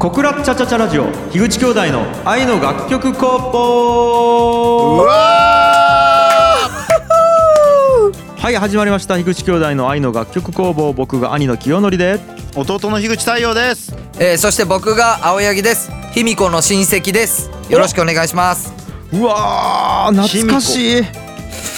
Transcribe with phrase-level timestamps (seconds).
[0.00, 5.12] 小倉チャチャチャラジオ樋口兄弟の愛の楽曲工房うわ
[8.38, 9.16] はい始まりました。
[9.18, 12.18] 樋口兄弟の愛の楽曲工房僕が兄の清則で。
[12.54, 13.94] ー弟の樋口太陽です。
[14.18, 15.90] えー、そして僕が青柳です。
[16.12, 17.50] 卑弥呼の親戚です。
[17.68, 18.72] よろしくお願いします。
[19.12, 21.04] うわー懐かしい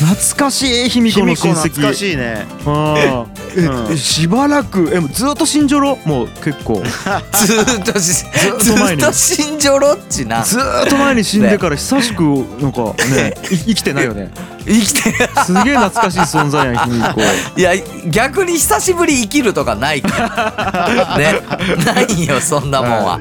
[0.02, 2.46] 懐かしい卑弥呼の親戚懐かしいね。
[2.66, 3.92] あーえうん。
[3.92, 6.82] えしばらくえもうずっと新ジョロもう結構。
[6.84, 9.02] ずーっとしずっと前に。
[9.02, 10.42] ずっと新庄ロッチな。
[10.42, 12.22] ずーっと前に死んでから久しく
[12.60, 14.30] なんかねい生きてないよね。
[14.64, 15.00] 生きて
[15.44, 17.20] すげえ懐かしい存在やん卑弥呼
[17.56, 17.72] いや
[18.10, 21.16] 逆に久しぶり生きるとかないから。
[21.18, 21.40] ね。
[21.84, 23.20] ないよそんなもんは。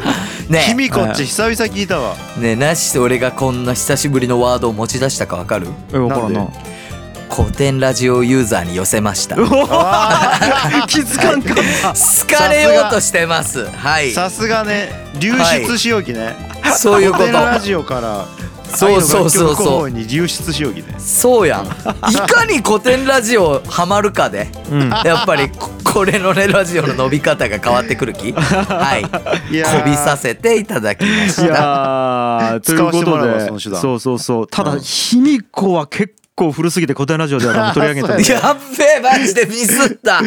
[0.50, 0.60] ね。
[0.68, 2.16] 卑弥呼っち久々聞いたわ。
[2.38, 5.68] ねなし俺がこんな久しぶりのワードを持ち出したかわかる？
[5.94, 6.40] え分からんな。
[6.42, 6.54] なん
[7.34, 9.36] 古典ラジオユーザーに寄せました。
[10.88, 11.94] 気づかんかった。
[11.94, 13.66] 好かれようとしてます。
[13.70, 14.12] はい。
[14.12, 16.36] さすがね流出しよきね。
[16.76, 17.24] そういうこと。
[17.24, 18.26] 古典ラジオから
[18.76, 19.66] そうそうそうそう。
[19.66, 20.96] 房に流出しよきね。
[20.98, 21.68] そうやん。
[22.12, 24.90] いかに古典ラジオハマるかでうん。
[24.90, 28.34] やっぱりここれのねラジオの伸び方が変わってくる気。
[28.34, 29.04] はい。
[29.06, 29.10] こ
[29.86, 31.46] びさせていただきまいした。
[31.48, 34.48] やーということでそうそうそう。
[34.48, 34.80] ただうん。
[34.82, 40.22] 卑弥呼は結構古すぎて古典ラジオでは取り上げてるそうやっべえマジでミスった。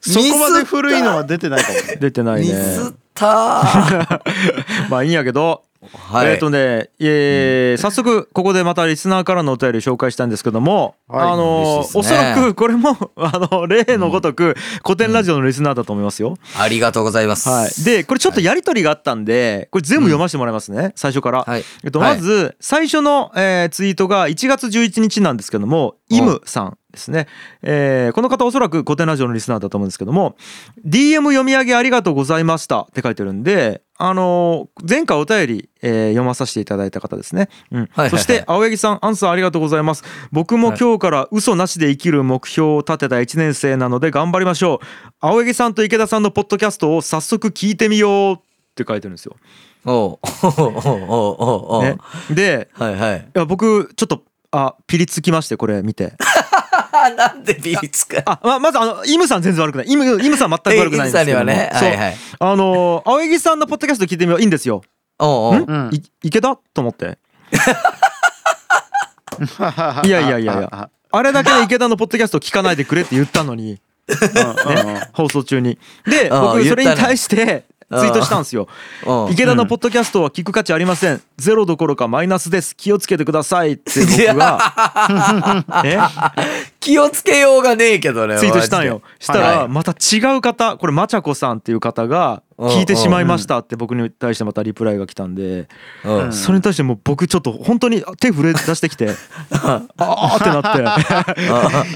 [0.00, 1.74] そこまで古いのは出てないかも。
[1.74, 4.20] ね出てないミねスった。
[4.90, 6.32] まあいいんやけどはい。
[6.32, 11.28] えっ、とね、えー早速ここでまたリスナーからのお便り紹介したいんですけども、はい。
[11.30, 16.36] あの嬉しいおそらくこれも あの例のごとく古典ラジオのリスナーだと思いますよ。
[16.58, 17.48] ありがとうございます。
[17.48, 21.44] はい、でこれちょっとやり取りがあったんでこれ全部読ませてもらいますね、最初から。
[21.46, 21.64] はい。
[21.84, 22.16] えっと、はい。
[22.16, 27.26] まず最初の、えーツイートが1月11日なんですけどもイムさんですね、
[27.62, 30.36] えーこの方おそらく古典ラジオのリスナーだと思うんですけども
[30.84, 37.80] 「DM 読み上げありがとうございました」って書いてるんで、あのー前回お便り、えー読まさせていただいた方ですね、うん。
[37.80, 38.10] はいはいはい。
[38.10, 40.02] そして青柳さんアンサーありがとうございます。
[40.32, 44.86] 僕も今日から嘘なしで生きる目標を立てた1年生なので頑張りましょう。
[45.20, 48.38] 青柳さんと池田さんのポッドキャストを早速聞いてみようっ
[48.74, 49.36] て書いてるんですよ、
[49.84, 50.18] おう。
[50.42, 51.76] おうおうおうおう。
[51.76, 51.98] おうね、
[52.30, 53.18] ではいはい。
[53.18, 56.14] いや僕ちょっとあピリつきましてこれ見て。
[56.18, 56.39] あ
[57.16, 59.86] なんでビリつくあままずあのイムさん全然悪くない。
[59.88, 61.42] イムイムさん全く悪くないんですけども。
[61.42, 61.88] イムさんにはねそう。
[61.88, 62.16] はいはい。
[62.38, 64.40] あの青柳さんのポッドキャスト聞いてみよう。
[64.40, 64.82] いいんですよ。
[65.18, 65.64] おうおう。
[65.66, 65.90] うん。
[65.92, 67.18] い池田と思って。
[70.04, 70.90] いやいやいやいや。
[71.12, 73.80] あれだけで池田のポッドキャスト聞かないでくれって言ったのに。
[74.08, 75.08] ね。
[75.12, 75.78] 放送中に。
[76.06, 77.64] でああ僕それに対して
[77.98, 78.68] ツイートしたんですよ。
[79.32, 81.20] 池田のポッドキャストは聞く価値ありません。
[81.36, 82.76] ゼロどころかマイナスです。
[82.76, 83.72] 気をつけてください。
[83.72, 85.64] って僕が。
[85.82, 85.98] ね
[86.78, 89.02] 気をつけようがねえけどねツイートしたんよ。
[89.18, 95.68] したはいらまた違う方これまちゃこさんっていう方が聞いてしまいましたって僕に対してまたリプライが来たんで
[96.30, 99.10] それに対してもう僕ちょっと本当に手震え出してきて
[99.50, 101.34] ああってなっ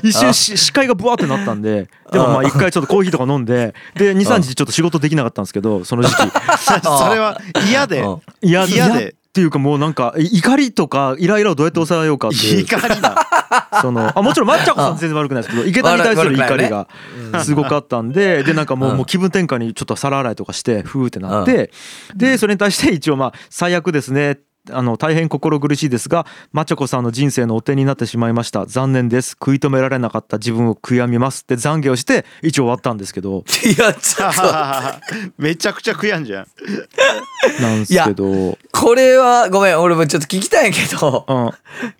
[0.00, 6.22] て一瞬し視界がブワーってなったんででもまあ一回ちょっとコーヒーとか飲んでで23日ちょっと仕事できなかったんですけどその時期。
[6.82, 8.04] それは嫌で。
[8.42, 8.72] 嫌で。
[8.72, 8.88] 嫌
[9.34, 12.60] っていうかもうなんか怒りとかイライラをどうやって抑えようかっていう。
[12.60, 13.26] 怒りだ。
[13.82, 16.86] そのあもちろんまっちゃこさん全然悪くないですけど池田に対する怒りが
[17.42, 21.72] すごかったんででなんかもうもう気分転換にちょっと皿洗いとかしてふーってなって
[22.14, 24.38] でそれに対して一応まあ最悪ですね
[24.70, 28.64] あの大変心苦しいですがまちゃこさんの人生の汚点になってしまいました。
[28.66, 29.30] 残念です。
[29.32, 31.42] 食い止められなかった自分を悔やみます。
[31.42, 33.44] って懺悔をして一応終わったんですけど。
[33.64, 34.42] いやちょっと。
[35.36, 36.46] めちゃくちゃ悔やんじゃん。
[37.60, 38.56] なんですけど。
[38.72, 41.24] これはごめん俺もちょっと聞きたいんやけど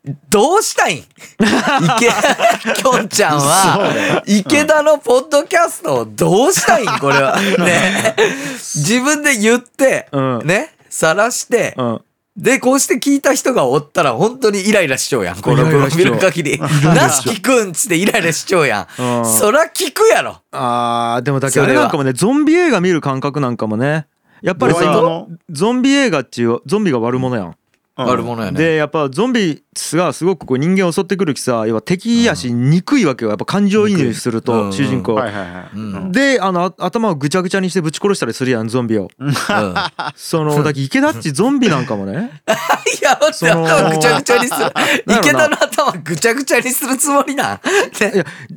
[0.06, 0.18] うん。
[0.30, 0.98] どうしたいん？
[0.98, 6.98] 池きょんちゃんは池田のポッドキャストをどうしたいん？
[6.98, 7.38] これは。
[7.40, 8.14] ね。
[8.56, 10.46] 自分で言ってうん。
[10.46, 10.70] ね。
[10.88, 12.00] 晒してうん
[12.36, 15.40] でこうして聞いた人がおったら本当にイライラしちゃうやん。
[15.40, 16.14] このイライラしちゃう。
[16.14, 16.58] 見る限り。
[16.58, 19.02] なし聞くんっつってイライラしちゃうやん。
[19.02, 19.26] うん。
[19.26, 20.40] そら聞くやろ。
[20.50, 24.08] あーでもだけどあそれなんかもねゾンビ映画見る感覚なんかもね。
[24.42, 27.56] やっぱりさゾンビ映画っていうゾンビが悪者やん。
[27.96, 28.06] うん。
[28.06, 28.58] 悪者やね。
[28.58, 29.62] でやっぱゾンビ
[29.92, 33.30] がすごくこう人間を襲ってくるきさ要は敵やし憎いわけよ。
[33.30, 35.14] やっぱ感情移入すると主人公。
[35.14, 35.70] はいはいはい。
[35.74, 36.12] うん。
[36.12, 39.08] であのあ頭をぐちゃぐちゃにしてぶち殺したりするやんゾンビを。
[39.18, 39.34] うん。
[40.14, 42.42] その だけ池田っちゾンビなんかもね。
[43.00, 44.72] いや、待って、その頭ぐちゃぐちゃにする。
[45.20, 47.56] 池田の頭ぐちゃぐちゃにするつもりなん？
[47.56, 47.60] い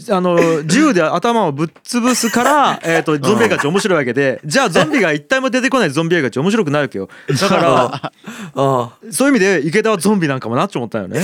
[0.08, 4.40] やあの銃で頭をぶっ潰すから、えー、とゾンビ映画っち面白いわけで。
[4.46, 7.10] じゃあゾンビが一体も出てこないゾンビ映画っち面白くないわけよ。
[7.30, 8.12] だから
[8.56, 9.12] うん。
[9.28, 11.22] そういう意味で池田はゾンビなんかもなって思ったよね。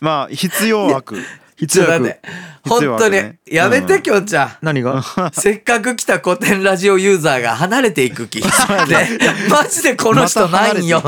[0.00, 1.16] まあ必要悪
[1.56, 2.20] 必要悪ちょっと待って。
[2.68, 3.16] 本当に
[3.46, 4.50] やめてうんきょんちゃん。
[4.62, 5.02] 何が？
[5.32, 8.40] せっかく来た古典ラジオユーザーが離れていく気。
[8.88, 9.18] ね、
[9.50, 10.86] マジでこの人ない ん。
[10.86, 11.02] よ。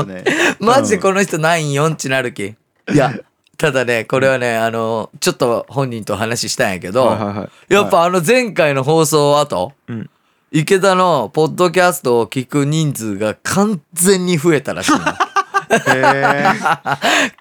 [0.59, 2.43] マジでこの人ないんよんちなるき。
[2.45, 2.55] い
[2.93, 3.13] や、
[3.57, 7.73] ただね、これはね、あの、ちょっと本人と話したんやけど、はいはいはい。
[7.73, 10.09] やっぱあの前回の放送後、うん
[10.55, 14.99] 池田のポッドキャストを聞く人数が完全に増えたらしいの。
[14.99, 16.43] へ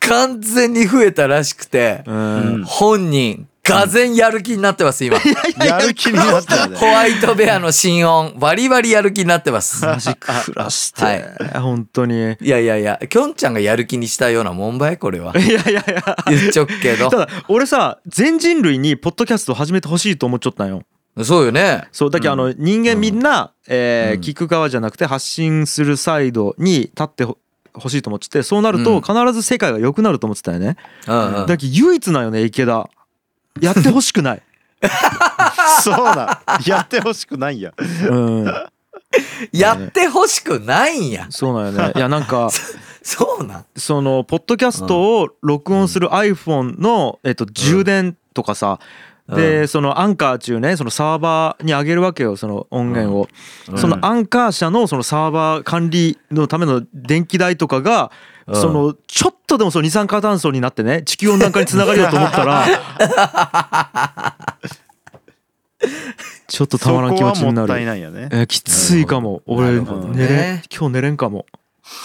[0.01, 5.19] 完全に増えたらしくて、うん本人、がぜんやる気になってます、今。
[5.63, 9.85] えやる気になったよねホワイトベアの心音、バリバリやる気になってます。
[9.85, 15.35] マジ暮らして、はい本当にいやいやいや、きょんちゃんがやる気にしたようなもんばいこれは。
[15.39, 17.19] いやいやいや言っちょっけどた。
[17.19, 20.83] だ俺さ全人類にポッドキャストを始めてほしいと思っちゃったんよ
[21.25, 21.89] そうよね。
[21.93, 27.39] そうだけどあの人間みんな、え聞く側じゃなくて発信するサイドに立ってほ
[27.75, 28.85] 欲しいと思っててそうなるうん。
[28.85, 30.77] と必ず世界が良くなると思ってたよね。
[31.07, 32.89] だけど唯一なんよね池田
[33.61, 34.43] やってほしくない。
[35.83, 36.43] そうな。
[36.59, 37.73] んやってほしくないんや。
[38.09, 38.45] うん。
[39.53, 41.27] やってほしくないんや。
[41.31, 41.93] そうなんよね。
[41.95, 42.51] いやなんか
[43.03, 43.65] そうなん。
[43.77, 48.85] そのポッドキャストを録音する iPhone の、えっと、充電とかさ、う
[49.29, 53.29] でそのアンカー中ねそのサーバーに上げるわけよその音源を、
[53.71, 53.79] うん。
[53.79, 58.11] そのアンカー社のそのサーバー管理のための電気代とかが、
[58.47, 58.57] うん。
[58.57, 62.67] そのちょっとでもその二酸化炭素になってね地球温暖化につながるようと思ったら
[66.47, 67.69] ちょっとたまらん気持ちになる。
[67.69, 68.29] ないよね。
[68.31, 69.43] えーきついかも。
[69.47, 71.47] 俺寝れん今日寝れんかも、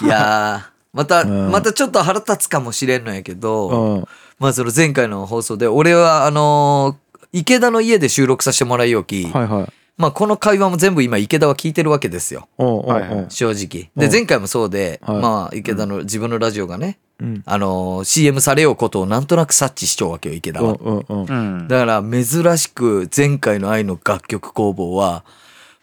[0.02, 1.52] いやー、また、 うん。
[1.52, 4.06] またちょっと腹立つかもしれんのやけど、うん、
[4.40, 7.06] まあその前回の放送で、俺はあのー
[7.39, 9.74] 池田の家で収録させてもらいよき、はいはい。
[9.98, 12.48] まあこの会話も全部今池田は聞いてるわけですよ。
[12.57, 13.25] おうおうおう、はいはい。
[13.30, 13.92] 正直。
[13.95, 14.10] で、う。
[14.10, 15.22] ん前回もそうで、はい。
[15.22, 17.44] まあ池田の自分のラジオがね、うん。
[17.45, 20.78] あのー CM されようことをなんとなく察知しちゃうわけよ、池田は。
[20.80, 21.13] うんうんう。
[21.13, 21.68] んうん。
[21.68, 25.24] だから珍しく前回の愛の楽曲工房は、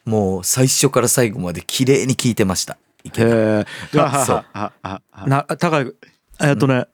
[0.05, 2.77] もう最初から最後まで綺麗に聴いてました。
[3.05, 3.29] 池田。
[3.29, 3.65] へえ
[4.27, 4.45] そう。
[4.53, 5.93] あああな高い
[6.41, 6.87] えっとね、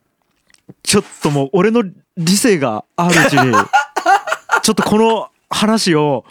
[0.83, 1.83] ちょっともう俺の
[2.17, 3.53] 理性があるうちに
[4.63, 6.25] ちょっとこの話を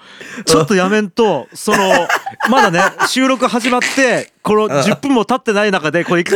[0.46, 1.78] ちょっとやめんとその
[2.50, 6.24] まだね収録始まってこの10分も経ってない中でこれ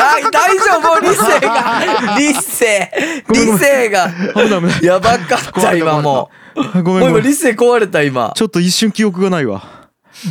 [0.00, 2.90] はい、大丈夫、理性が、理性、
[3.28, 4.10] 理性が、
[4.82, 6.62] やばかった、今もう。
[6.62, 7.08] もう今、ごめん。
[7.08, 8.32] ごめん理性壊れた、今。
[8.34, 9.62] ちょっと一瞬記憶がないわ。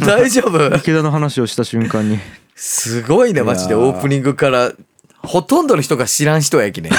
[0.06, 0.76] 大丈夫。
[0.76, 2.20] 池田の話をした瞬間に。
[2.56, 4.72] すごいね、マジで、オープニングから。
[5.24, 6.90] ほとんどの人が知らん人やきね。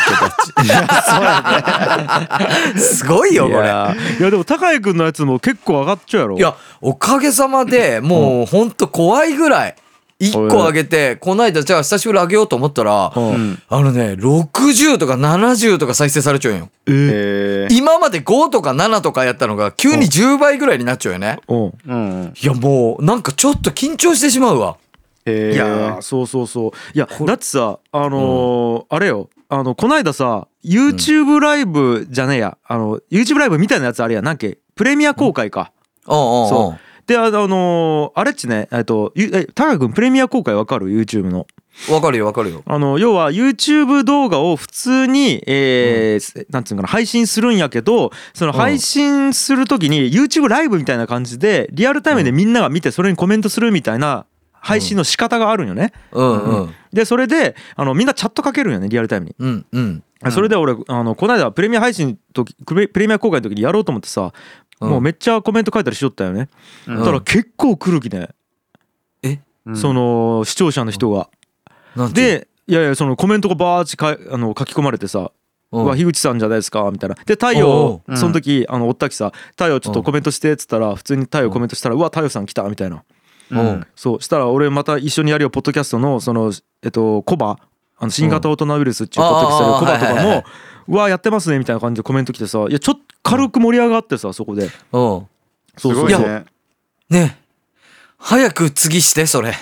[2.77, 3.57] すごいよ、これ。
[3.57, 9.77] いやいやでも高井君のやつも結構上がっちゃうやろいや、おかげさまでもうほんと怖いぐらい。
[10.23, 16.69] 一個あげて、この間じゃあ久しぶりあげようと思ったら、あのね、60とか70とか再生されちゃうんよ。
[16.87, 21.39] ええー今まで5とか7とかやったのが急に10倍ぐらいになっちゃうよね。
[21.49, 24.77] うんうんいやもうなんかちょっと緊張してしまうわ。
[25.25, 25.55] えー。
[25.55, 26.71] いやーそうそうそう。
[26.95, 29.29] いやだってさあのーあれよ。
[29.49, 32.59] あのこないださ YouTube ライブじゃねえや。
[32.65, 34.59] あの YouTube ライブみたいなやつあれやなんけ？
[34.77, 35.73] プレミア公開か、
[36.07, 36.17] うん。
[36.17, 36.75] うんうんそ
[37.07, 41.47] であのーあれっちねえっとゆえ高君プレミア公開わかる？YouTube の。
[41.91, 42.63] わかるよわかるよ。
[42.67, 54.27] あの要は YouTube 動画を普通に、えーなんつうのかな配信するんやけどその配信する時に YouTube ライブみたいな感じでリアルタイムでみんなが見てそれにコメントするみたいな
[54.61, 55.93] 配信の仕方があるんよね。
[56.13, 56.75] うんうん。
[56.93, 59.35] でそれであのみんなチャットかけるんよねリアルタイムに。
[59.39, 60.03] うんうん。
[60.31, 64.31] それで俺あのこの間プレミア配信時プレプレミア公開の時にやろうと思ってさ、うん
[64.81, 66.49] もうめっちゃコメント書いたりしとったよね。
[66.87, 68.29] うんだから結構来るきね、
[69.67, 71.29] うんその視聴者の人が。
[72.15, 75.33] でいやいやそのコメントがバーッチかあの書き込まれてさ
[75.73, 77.17] 「うんうわ樋口さんじゃないですか」みたいな。
[77.17, 83.03] で太陽その時あのおったきさ「太陽ちょっとコメントして」っつったら普通に太陽コメントしたら「うわ太陽さん来た」みたいな。
[83.51, 83.87] うん。
[83.95, 86.53] そうしたら俺また一緒にやるよポッドキャストのその
[86.83, 87.59] えっとコバ。
[88.03, 90.45] あの新型オトナウイルスっていうポッドキャストやるコバとかも
[90.89, 94.65] 「うわやってますね」みたいな感じでコメント来てさいやちょっと軽く盛り上がってさそこで。
[94.65, 94.71] うん。
[94.71, 95.29] そう
[95.77, 96.05] すそうそう。
[96.05, 96.45] ごいね。
[97.11, 97.37] ね。
[97.37, 97.37] え
[98.17, 99.55] 早く次してそれ。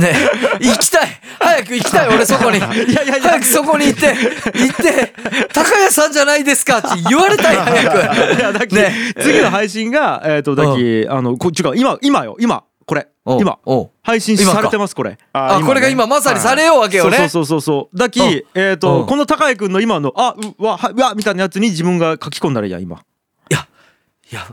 [0.00, 0.12] ね。
[0.60, 1.08] え行きたい。
[1.38, 2.58] 早く行きたい俺そこに。
[2.58, 3.20] いやいやいや。
[3.20, 5.14] 早くそこに行って行って
[5.52, 8.36] 高谷さんじゃないですかって言われたい早く。
[8.36, 8.92] いやだっけね。
[9.20, 13.08] 次の配信がえっとだっけあのこ違う今今よ今これ。
[13.40, 13.58] 今。
[14.02, 15.18] 配信されてますこれ。
[15.32, 17.16] あこれが今まさにされよようわけよね。
[17.16, 17.96] そうそうそうそう。
[17.98, 18.26] だきうん。
[18.54, 18.78] えっうん。
[18.78, 23.02] とこの高井君の今のあうわはうわみたいなやつに自分が書き込んだらいいや今。
[23.50, 23.66] いや、
[24.30, 24.46] いや、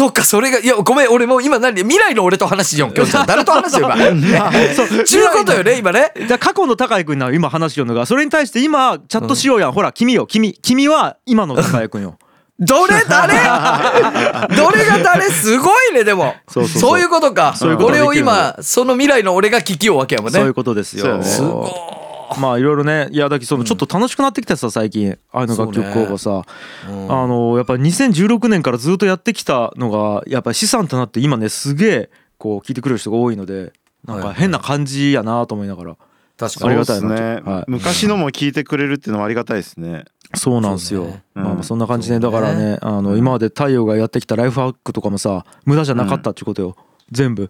[0.00, 3.98] そっかそれがいやごめん俺もう今何未来の俺と話しよんきょんちゃん誰と話してるか
[4.74, 6.14] そうちゅうことよね今ね。
[6.16, 10.26] じゃあ過去の高井君な今話しよるのがそれに対して今チャットしようやん、ほら君よ。
[10.26, 12.18] 君君は今の高井君よ。
[12.58, 13.34] どれ誰？
[14.56, 15.28] どれが誰？
[15.28, 16.34] すごいねでも。
[16.48, 17.00] そうそうそう。
[17.00, 17.54] いうことか。
[17.84, 20.38] 俺を今その未来の俺が聞きようわけやもんね。
[20.38, 21.22] そういうことですよ。
[21.22, 21.99] すごい
[22.38, 26.44] まあいろいろねいやだけどそのちょっと楽しくなってきたさ最近ああいうの楽曲候補さ、
[26.88, 27.12] うん。
[27.12, 33.72] あのやっぱ2016年からずっとやってきたのがやっぱり資産となって今ねすげえこう聞いてくれる人が多いので
[34.04, 35.96] なんか変な感じやなと思いながら。
[36.38, 36.70] 確かに。
[36.70, 37.64] ありがたいなそうですね、はい。
[37.68, 40.04] 昔のも聞いてくれるっていうのはありがたいですね。
[40.34, 42.20] そうなんですよ、ねうんまあまあそんな感じで、ね。
[42.20, 46.76] だからねあの今まで太陽がやってきたライフハックとかもさ無駄じゃなかったっていうことよ、
[47.10, 47.48] 全部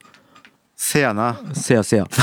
[0.82, 1.38] せやな。
[1.52, 2.06] せやせや。
[2.10, 2.22] そ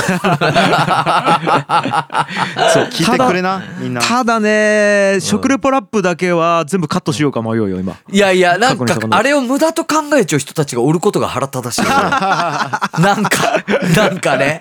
[2.86, 3.62] 聞いてくれな。
[3.78, 4.00] みんな。
[4.00, 7.94] ただね食レポラップだけは全部カットしようか迷うよ今。
[8.10, 11.88] いやいやなんかあれを無駄と考えちゃう人たちがおることが腹立たしいよ。
[11.94, 13.62] なんか
[13.96, 14.58] なんかね。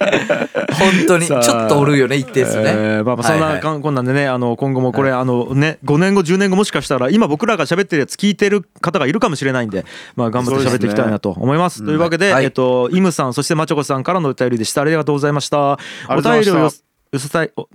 [0.77, 3.41] 本当にちょっとおるよね一定数ね、えーまあまあそんはい。
[3.41, 9.85] はないかんこんなんでねあの今後もこれあのね5年後10年後もしかしたら今僕らが喋ってるやつ聞いてる方がいるかもしれないんで
[10.15, 11.83] まあ頑張って喋っていきたいなと思います。
[11.83, 12.45] というわけではい。
[12.45, 15.79] えっとイムさんそしてまちょこさんからのお便りでしたありがとうございました
[16.09, 16.71] お便りをよ
[17.11, 17.67] 寄せたいお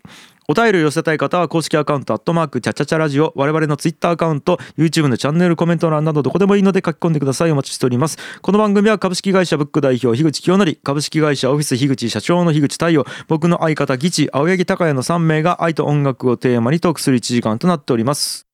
[0.49, 7.52] お便りを寄せたい方は公式アカウント、アットマーク、チャチャチャラジオ、我々のツイッターアカウント、YouTube のチャンネルコメント欄などどこでもいいので書き込んでください。
[7.52, 8.19] お待ちしております。
[8.42, 18.47] この番組は株式会社ブック代表、樋口清則、株式会社オフィス樋口社長の樋口太陽、僕の相方、ギチ、青柳高也の3名が愛と音楽をテーマにトークする1時間となっております。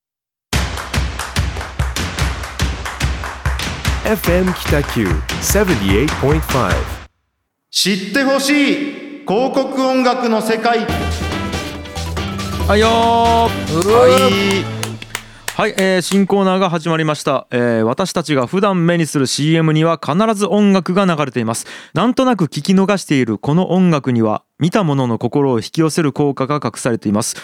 [4.04, 5.08] FM Kitaku
[5.40, 6.97] 78.5.
[7.70, 10.86] 知ってほしい広告音楽の世界。
[12.66, 12.90] はいよー。
[13.92, 14.78] はい。
[15.54, 21.66] はい、えー新コーナーが始まりました、えー私たちが普段目にする CM には必ず音楽が流れています。
[21.92, 27.36] なんとなく聞き逃しているこの音楽には見た者の心を引き寄せる効果が隠されています。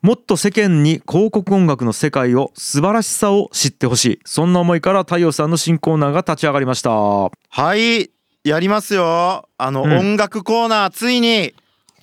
[0.00, 4.20] もっと世間に広告音楽の世界を素晴らしさを知ってほしい。
[4.24, 6.90] そんな思いから太陽さんの新コーナーが立ち上がりました。
[6.90, 7.30] は
[7.74, 8.10] い
[8.44, 9.48] やりますよ。
[9.56, 9.98] あの、うん。
[9.98, 11.54] 音楽コーナーついに。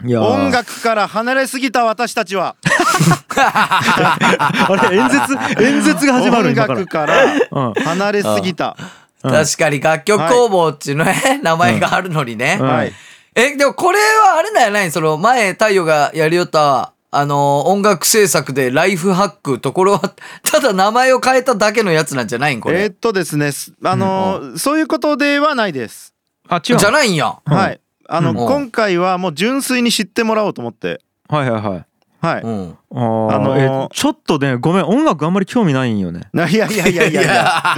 [0.05, 2.55] 音楽から離れすぎた私たちは。
[3.35, 6.79] あれ演説演説が始まる音今から。
[6.79, 7.73] 楽からうん。
[7.73, 8.77] 離れすぎた、
[9.23, 9.31] うん。
[9.31, 12.67] 確かに楽曲工房っていうのね、名前があるのにね、うん。
[12.67, 12.93] はい。
[13.35, 22.59] えでもこれはあれだよねその前太陽がやりよったあの音楽制作でライフハックところは ただ名前を変えただけのやつなんじゃないん？
[22.61, 26.13] これ、えーっとですねすあのーそういうことではないです、
[26.49, 27.37] あ違うじゃないんや。
[27.45, 27.53] うん。
[27.53, 27.79] はい。
[28.07, 28.35] あの、うん。
[28.35, 31.01] 今回はもう純粋に知ってもらおうと思って。
[31.27, 31.85] はいはいはい。
[32.21, 32.77] はい、うん。
[32.91, 32.95] あ
[33.39, 36.29] のーえちょっとねごめん音楽あんまり興味ないんよね。
[36.33, 37.75] いやいやいやいやいや。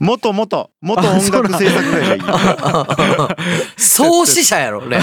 [0.00, 2.20] 元元元音楽制作会社いい。
[3.76, 5.00] 創始者やろね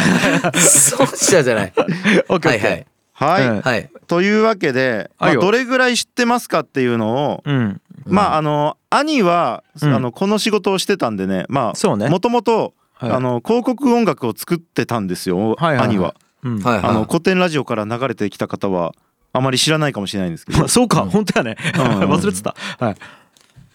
[0.54, 1.74] 創始者じゃない。
[1.78, 2.86] オッケーオッケー。
[3.14, 3.48] はいはい。
[3.48, 3.90] はい、うんはい。
[4.08, 5.42] というわけで、まあ、はいよ。
[5.42, 7.80] どれぐらい知ってますかっていうのを、うん。
[8.08, 9.94] まああの兄は、うん。
[9.94, 12.10] あのこの仕事をしてたんでねまあそうね。
[12.10, 13.12] もともとはい。
[13.12, 15.88] あの広告音楽を作ってたんですよ、はいはいはい。
[15.90, 16.16] 兄は。
[16.44, 16.60] うん。
[16.60, 18.94] はいはいあの古典ラジオから流れてきた方は
[19.34, 20.68] あまり知らないかもしれないんですけど。
[20.68, 21.06] そうか。
[21.06, 21.58] 本当やね。
[21.76, 21.84] うん。
[22.10, 22.56] 忘れてた。
[22.80, 22.96] はい。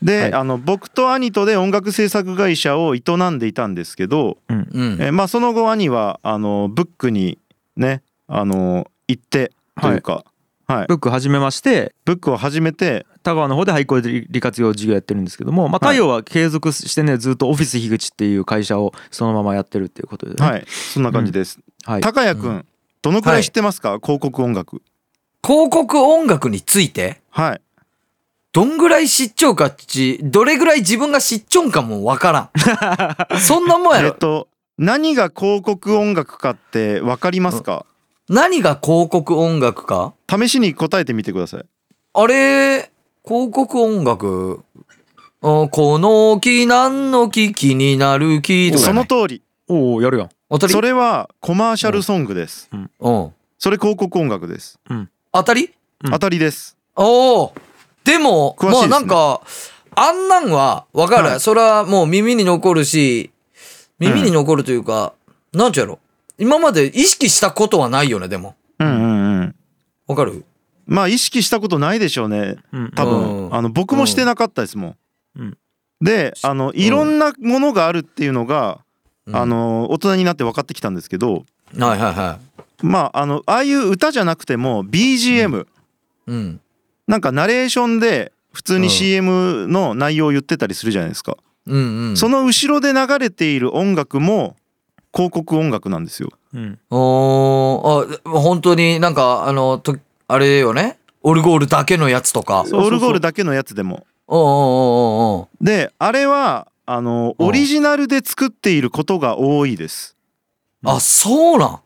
[0.02, 0.34] で、はい。
[0.34, 3.00] あの僕と兄とで音楽制作会社を営
[3.30, 4.68] んでいたんですけど、うん。
[4.72, 4.98] うん。
[5.00, 7.38] えまあその後兄はあのブックに
[7.76, 10.24] ねあの行ってというか、
[10.66, 10.86] はい。
[10.86, 20.44] ブック始めましてブックを始めて田川の方で廃校で利活用事業やってるんですけどもまあ太陽は継続してねずっとオフィス樋口っていう会社をそのままやってるっていうことでね。
[20.44, 20.64] はい。
[20.66, 21.58] そんな感じです。
[21.84, 22.00] はい。
[22.00, 22.66] 高谷くん、
[23.02, 24.82] どのくらい知ってますか、広告音楽。
[25.44, 27.20] 広告音楽について？
[27.30, 27.60] はい。
[28.52, 32.50] どんぐらい知っちゃうかっちどれぐらい自分が知っちゃうんかもわからん。
[33.38, 34.08] そんなもんやろ。
[34.08, 37.86] えっと何が広告音楽かってわかりますか、
[38.28, 40.14] 何が広告音楽か？
[40.28, 41.64] 試しに答えてみてください。
[42.12, 42.89] あれ
[43.24, 44.64] 広告音楽。
[45.42, 49.42] あこの木何の木気になる木とかそやないの通り。
[49.68, 50.28] おおやるやん。
[50.50, 50.72] 当たり？
[50.72, 52.68] それはコマーシャルソングです。
[52.72, 53.32] うん。
[53.58, 54.78] それ広告音楽です。
[55.32, 55.70] 当たり？
[56.04, 56.10] うん。
[56.12, 56.76] 当たりです。
[56.96, 57.54] おお
[58.04, 58.88] でも詳しいですね。
[58.88, 59.40] まあなんか
[59.94, 61.40] あんなんはわかる、はい。
[61.40, 63.30] それはもう耳に残るし
[63.98, 65.14] 耳に残るというか、
[65.52, 65.98] なんちゅうやろ。
[66.38, 68.56] 今まで意識したことはないよねでも。
[68.78, 69.54] うんうんうん。
[70.06, 70.44] わかる？
[70.90, 72.56] まあ意識したことないでしょうね。
[72.72, 72.90] うん。
[72.90, 73.54] 多分、うん。
[73.54, 74.96] あの僕もしてなかったですもん。
[75.36, 75.58] うん。
[76.02, 78.80] であのいろんなものがあるっていうのが、
[79.26, 79.36] うん。
[79.36, 81.44] あの大人になって分かってきたんですけど、
[81.78, 82.40] はいはいは
[82.82, 85.66] まああのああいう歌じゃなくても BGM、い
[86.26, 86.60] うん。
[87.06, 88.90] なんかナレーションで普通にうん。
[88.90, 91.36] CM の内容を言ってたりするじゃないですか。
[91.66, 92.16] うんうん。
[92.16, 94.56] その後ろで流れている音楽も
[95.14, 96.30] 広告音楽なんですよ。
[96.52, 96.78] うん。
[96.90, 98.20] おー。
[98.24, 99.96] あ、本当になんか、あの、と
[100.32, 100.98] あれよね？
[101.22, 102.62] オルゴールだけのやつとか。
[102.62, 104.06] そうそうそうオルゴールだけのやつでも。
[104.26, 110.16] おうおうおうおうであれはあのうんオリジナルで作っていることが多いです。
[110.84, 111.80] あ、そうなん？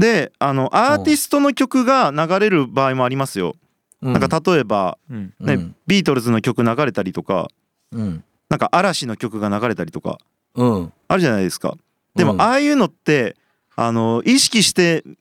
[0.00, 3.54] であのアーティストの曲が流れる場合もありますよ。
[4.00, 7.48] うなんか例えば、うんねうんビートルズの曲流れたりとか
[7.92, 8.24] うん。
[8.48, 10.18] なんか嵐の曲が流れたりとか
[10.54, 10.92] うん。
[11.08, 11.76] あるじゃないですか。
[12.14, 13.36] でも、うんああいうのって
[13.76, 15.18] あの意識してん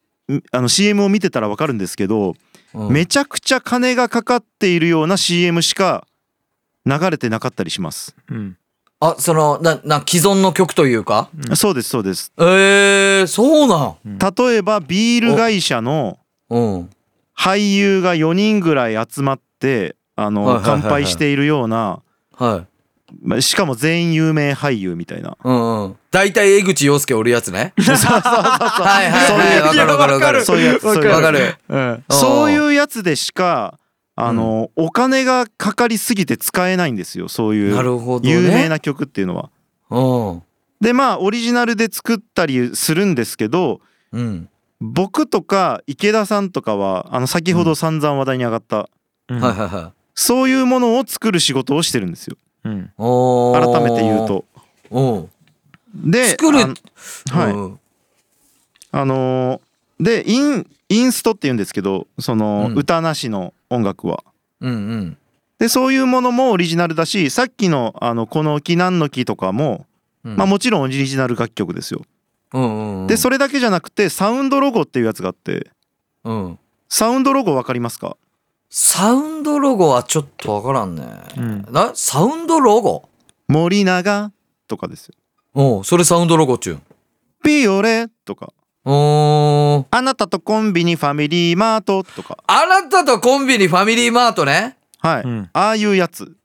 [0.52, 2.38] あの CM を見てたらわかるんですけど、うん
[2.92, 6.06] めちゃくちゃ金がかかっているような CM しか
[6.86, 8.16] 流れてなかったりします。
[8.30, 8.58] うん
[9.00, 11.30] あ、その、な、な、既存の曲というか？
[11.56, 12.32] そうですそうです。
[12.40, 14.18] えー、そうなん。
[14.18, 16.20] 例えばビール会社の
[16.50, 16.90] うん。
[17.36, 22.02] 俳優が4人ぐらい集まってあの乾杯しているような
[22.36, 22.68] はい。
[23.22, 25.96] まあしかも全員有名俳優みたいなうんうん。
[26.12, 27.74] 大体江口洋介おるやつね。
[27.80, 28.24] そうそうそうそう。
[28.24, 29.62] はいはいはい。
[29.62, 30.46] わかるわかるわかる。
[30.46, 31.56] そういうやつわかる。
[31.70, 33.80] うんそういうやつでしか
[34.20, 38.20] あの、お金がかかりすぎて使えないんですよそういなう。
[38.24, 39.50] 有名な曲っていうのは。
[39.92, 40.44] うん。
[40.82, 43.80] でまあオリジナルで作ったりするんですけど
[44.12, 44.50] うん。
[44.80, 48.90] 僕とか池田さんとかはあの先ほど散々話題に上がった、
[49.30, 49.92] うん。
[50.16, 52.38] そういうものを作る仕事をしてるんですよ
[52.68, 52.92] うん
[53.74, 54.28] 改めて言う。
[54.28, 54.46] と。
[54.92, 56.12] うん。
[56.12, 57.80] で作るはい、うん
[58.92, 64.24] あのーでインインストって言うんですけどその、うん歌なしの音楽は。
[64.62, 65.18] うんうん。
[65.60, 69.88] でそういうものもオリジナルだしさっきの「あのこの木なんの木」とかも、
[70.24, 72.04] うんまあ、もちろんオリジナル楽曲ですよ。
[72.54, 73.08] うんうんうん。
[73.08, 75.72] でそれだけじゃなくてサウンドロゴっていうやつがあって
[76.24, 76.60] うん。
[76.90, 78.18] サウンドロゴわかりますか？
[78.70, 81.04] サウンドロゴはちょっとわからんね。
[81.38, 83.08] うんな、サウンドロゴ？
[83.48, 84.32] 森永
[84.68, 85.16] とかですよ。
[85.54, 86.82] おうそれサウンドロゴっちゅうん。
[87.44, 94.78] ピオレとかおーあなたとコンビニファミリーマートとかあなたとコンビニファミリーマートね。
[95.00, 96.36] はい、うんああいうやつ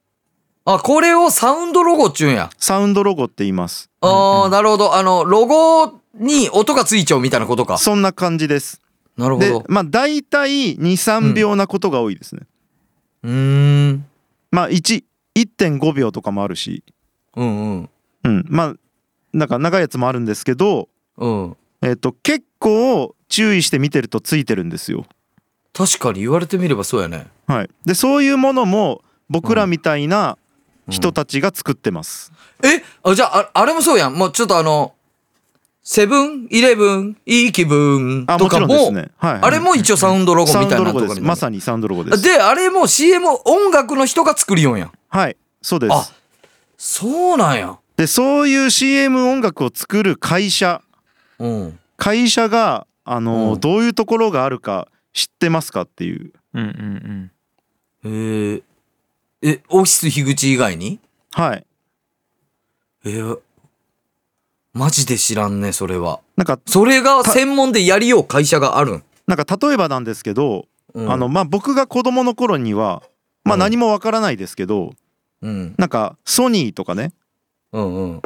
[0.65, 2.51] あ、これをサウンドロゴっちゅうんや。
[2.57, 3.91] サウンドロゴって言います。
[4.01, 4.95] ああ、なるほど。
[4.95, 7.79] あの、ロゴに音がついちゃうみたいなことか。
[7.79, 8.81] そんな感じです。
[9.17, 9.65] でなるほど。
[9.69, 12.43] まあ大体23秒なことが多いですね。
[13.23, 14.07] うーん。
[14.51, 16.85] まあ1 1.5秒とかもあるし、
[17.37, 17.91] うんうん。
[18.25, 18.75] うん、まあ
[19.33, 21.57] なんか長いやつもあるんですけど、うん。
[21.83, 25.07] えっと結構注意して見てるとついてるんですよ。
[25.73, 27.27] 確かに言われてみればそうやね。
[27.47, 30.37] はい、でそういうものも僕らみたいな
[30.91, 32.31] 人たちが作ってます。
[32.63, 32.83] え？
[33.03, 34.15] あじゃああ、あれもそうやん。
[34.15, 34.95] もうちょっとあの、
[35.85, 39.11] セブン、イレブン、いい気分とかも、ね。
[39.17, 40.83] はい、あれも一応サウンドロゴみたい。
[40.85, 42.23] なとこまさにサウンドロゴです。
[42.23, 44.93] で、あれも CM 音楽の人が作りよんやん。
[45.09, 46.15] はい、そうであす。
[46.79, 47.79] そうなんや。
[47.97, 50.83] でそういう CM 音楽を作る会社
[51.39, 51.79] うん。
[51.97, 56.33] 会社があの、うんどういうところがあるか知ってますかっていう。
[56.55, 57.31] うんうん
[58.05, 58.63] えー、
[59.43, 61.01] え、オフィス樋口以外に？
[61.33, 61.67] はい。
[63.05, 63.39] えー、
[64.75, 66.21] マジで知らんね、それは。
[66.37, 69.05] なんかそれが専門でやりよう会社があるん？
[69.27, 73.03] なんか例えばなんですけど、うんあのまあ僕が子供の頃には
[73.45, 74.93] まあうん何もわからないですけど、
[75.43, 75.75] うん。
[75.79, 77.13] なんかソニーとかね、
[77.73, 78.23] うんうん。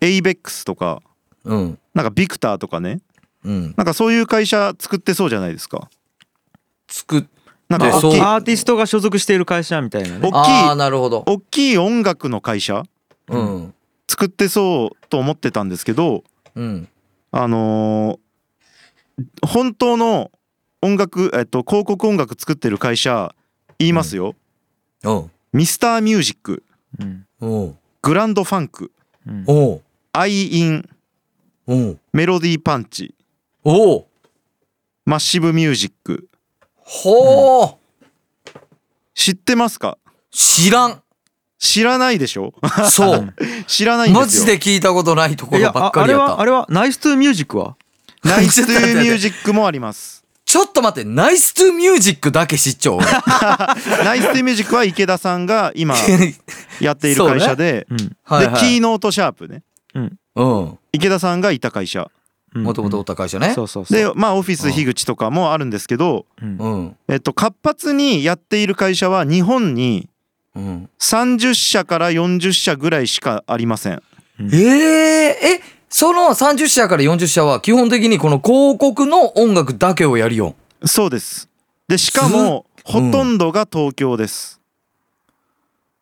[0.00, 1.00] エイベックスとか、
[1.44, 1.78] うん。
[1.94, 3.00] なんかビクターとかね、
[3.44, 3.74] うん。
[3.76, 5.88] なんかそういう会社作ってそうじゃないですか？
[6.88, 7.24] 作っ
[7.68, 11.24] なんでそうかアーティストが所属している会社みたいなね大ああ、きいなるほど。
[11.26, 12.84] 大きい音楽の会社？
[13.28, 13.74] うん。
[14.18, 16.24] 作ってそうと思ってたんですけど、
[16.54, 16.88] うん。
[17.32, 18.18] あのー
[19.46, 20.30] 本当の
[20.82, 23.34] 音楽えっと広告音楽作ってる会社
[23.78, 24.34] 言いますよ。
[25.04, 25.30] おう。
[25.54, 26.62] ミスターミュージック、
[26.98, 27.78] うん。
[28.02, 28.92] グランドファンク、
[29.26, 29.30] う。
[29.30, 29.80] ん
[30.12, 30.88] アイイン、
[32.12, 33.14] Melody Punch、
[35.06, 36.28] Massive Music。
[36.76, 37.78] ほう。
[39.14, 39.96] 知ってますか？
[40.30, 41.02] 知らん。
[41.58, 42.52] 知らないでしょ？
[42.90, 43.34] そう。
[43.66, 44.44] 知らないんですよ。
[44.44, 46.24] マジで聞いたことないところばっかりやった。
[46.34, 47.76] はあれはナイストゥーミュージックは
[48.24, 50.24] ナイストゥーミュージックもあります。
[50.44, 53.00] ちょっと待って、ナイストゥミュージックだけ知っちゃおう。
[53.00, 55.96] ナイストゥーミュージックは池田さんが今
[56.80, 58.54] やっている会社で、うんはいはい。
[58.54, 59.62] でキーノートシャープね。
[59.94, 60.78] うん。
[60.92, 62.02] 池田さんがいた会社。
[62.54, 63.52] うんもともとおった会社ね。
[63.54, 66.96] そうそうそうで、まあオフィス樋口とかもあるんですけど、うんうん。
[67.08, 70.08] えっと活発にやっている会社は日本に
[70.56, 70.90] うん。
[70.98, 74.02] 30社から40社ぐらいしかありません。
[74.40, 80.54] えええ、その30社から40社は基本的にこの広告の音楽だけをやるよ。
[80.84, 81.48] そうです。
[81.88, 84.60] でしかもほとんどが東京です。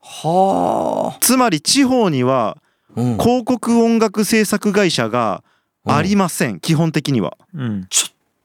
[0.01, 2.57] はつまり地方には
[2.97, 3.01] あ。
[3.01, 3.19] うん。
[3.19, 5.43] 広告音楽制作会社が
[5.85, 7.89] ありません基本的にはうん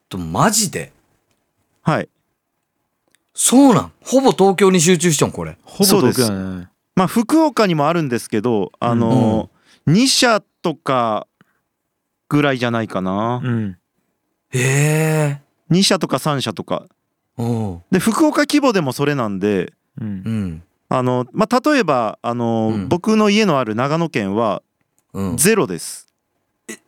[0.10, 0.92] とマジで？
[1.84, 2.10] はい
[3.42, 3.92] そうなん？
[4.04, 5.58] ほぼ東京に集中しちゃうんこれ。
[5.64, 6.24] ほぼそうです。
[6.24, 6.68] 東京やね。
[6.96, 9.50] まあ福岡にもあるんですけどあの
[9.88, 11.26] 2社とか
[12.28, 13.40] ぐらいじゃないかな。
[13.42, 13.78] うん。
[14.50, 15.42] へえ。
[15.72, 16.88] 2社とか3社とか。
[17.38, 17.46] う。
[17.46, 17.82] ん。
[17.92, 19.72] で福岡規模でもそれなんで
[20.02, 20.08] うん。
[20.08, 20.64] うん。
[20.90, 22.90] あのまあ例えばあの、うん。
[22.90, 24.62] 僕の家のある長野県は
[25.14, 25.38] うん。
[25.38, 26.08] ゼロです。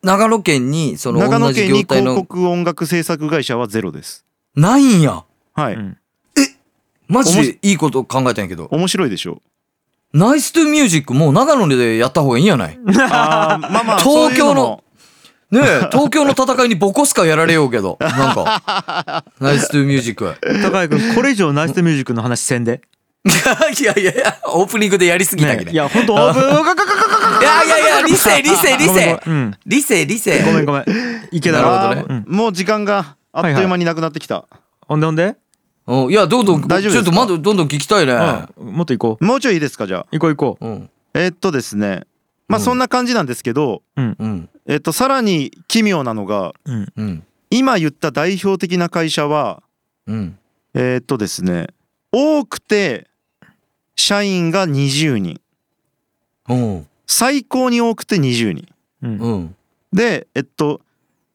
[0.03, 4.25] 長野県にその長同じ野県に業態の広告音楽制作会社はゼロです。
[4.53, 5.23] ないんや。
[5.53, 5.97] はい、うん
[7.12, 8.67] マジでいいこと考えたんやけど。
[8.71, 9.41] 面白いでしょ。
[10.13, 12.78] ナイストゥミュージックもう長野でやった方がいいんやない？
[12.78, 14.84] ね あーまあまあ 東京の
[15.54, 15.86] そういうも。
[15.86, 17.97] え、東京の戦いにボコスカやられようけど。
[18.00, 19.24] なんか。
[19.39, 20.34] ナイストゥミュージック。
[20.63, 22.82] 高井君これ以上ナイスミュージックの話せんで？
[23.80, 25.65] いやいやいや、オープニングでやりすぎたけど。
[25.65, 26.34] ねいや本当オー。
[26.34, 26.45] プンい
[27.43, 29.19] やいやいや、理性、理性、理性
[29.65, 30.41] 理性、理性。
[30.43, 30.86] ごめんごめん。
[31.32, 32.24] 池田なるほどね。
[32.28, 34.45] もう時間があっという間になくなってきた、
[34.88, 35.36] ほんでほんで？
[36.06, 36.12] うん。
[36.12, 36.99] いや、どんどん、大丈夫ですか？
[36.99, 38.13] ちょっとまだどんどん聞きたいね。
[38.58, 38.73] うん。
[38.73, 39.25] もっと行こう。
[39.25, 39.88] もうちょいいいですか？
[39.88, 40.06] じゃあ。
[40.12, 40.67] 行こう行こう。
[40.67, 40.89] ん。
[41.13, 42.04] えーっとですね。
[42.47, 42.65] まあうん。
[42.65, 44.49] そんな感じなんですけど、うん。
[44.67, 46.88] えーっとさらに奇妙なのがううん。
[46.95, 47.23] うん。
[47.49, 49.62] 今言った代表的な会社は
[50.08, 50.38] うん。
[50.73, 51.67] えーっとですね
[52.12, 53.08] 多くて
[53.95, 55.41] 社員が20人。
[56.49, 56.88] うん。
[57.08, 58.67] 最高に多くて20人。
[59.04, 59.17] うん。
[59.17, 59.56] うん。
[59.91, 60.80] でえっと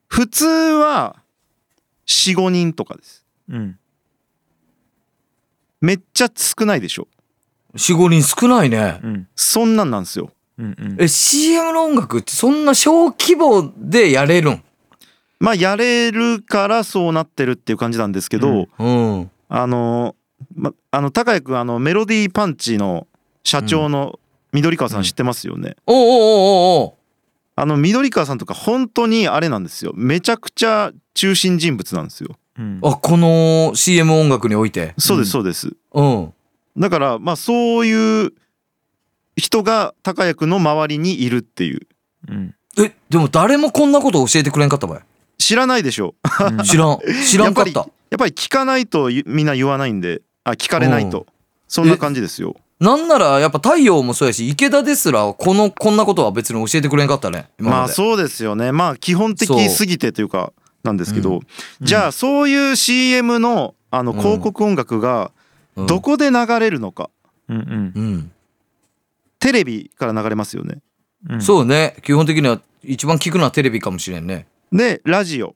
[0.09, 1.17] 普通は
[2.07, 3.25] 45人とかです。
[3.51, 3.79] うん
[5.81, 7.09] めっちゃ少ないでしょ。
[7.75, 9.01] 4、5人少ないね。
[9.03, 9.29] うん。
[9.37, 10.31] そんなんなんですよ。
[10.59, 10.97] うんうん。
[10.99, 14.63] え、CM の音楽ってそんな小規模でやれるん？
[15.39, 19.19] まあやれるからそうなってるっていう感じなんですけど、うん。
[19.19, 19.31] うん。
[19.49, 20.17] あの
[20.55, 23.07] まあの高谷君あのメロディーパンチの
[23.45, 24.19] 社長の
[24.53, 26.93] 緑川さん知ってますよね、おうおうおうおう。
[27.55, 29.93] あの緑川さんとか本当にあれなんですよ。
[29.95, 32.81] めちゃくちゃ中心人物なんですようん。
[32.83, 34.95] あ、この CM 音楽において。
[34.99, 36.33] そうですそうです、うん。
[36.77, 38.33] だからまあそういう
[39.37, 41.87] 人が高谷君の周りにいるっていう。
[42.29, 42.55] うん。
[42.79, 45.01] え、でも誰もこんなこと教えてくれんかったばい。
[45.39, 46.15] 知らないでしょ。
[46.41, 46.63] うん。
[46.65, 46.99] 知らん。
[47.27, 47.81] 知らんかった。
[48.11, 50.23] やっぱり聞かないとゆみんな言わないんで。
[50.45, 51.27] あ聞かれないと。
[51.69, 52.57] そんな感じですよ。
[52.79, 57.49] なんならやっぱ太陽もそうやし池田ですらこのこんなことは別に教えてくれんかったね。
[57.59, 58.71] 今まあそうですよね。
[58.71, 60.53] まあ基本的すぎてというか
[60.87, 61.41] なんですけど、
[61.81, 64.19] じゃあそういう CM のあのうん。
[64.19, 65.31] 広告音楽が
[65.77, 65.87] うん。
[65.87, 67.11] どこで流れるのか、
[67.49, 67.93] うんうん。
[67.95, 68.33] うん、
[69.39, 70.79] テレビから流れますよね。
[71.29, 71.43] うん。
[71.43, 71.97] そうね。
[72.03, 74.47] 基本的には一番聞くのはテレビかもしれんね。
[74.73, 75.55] でラジオ。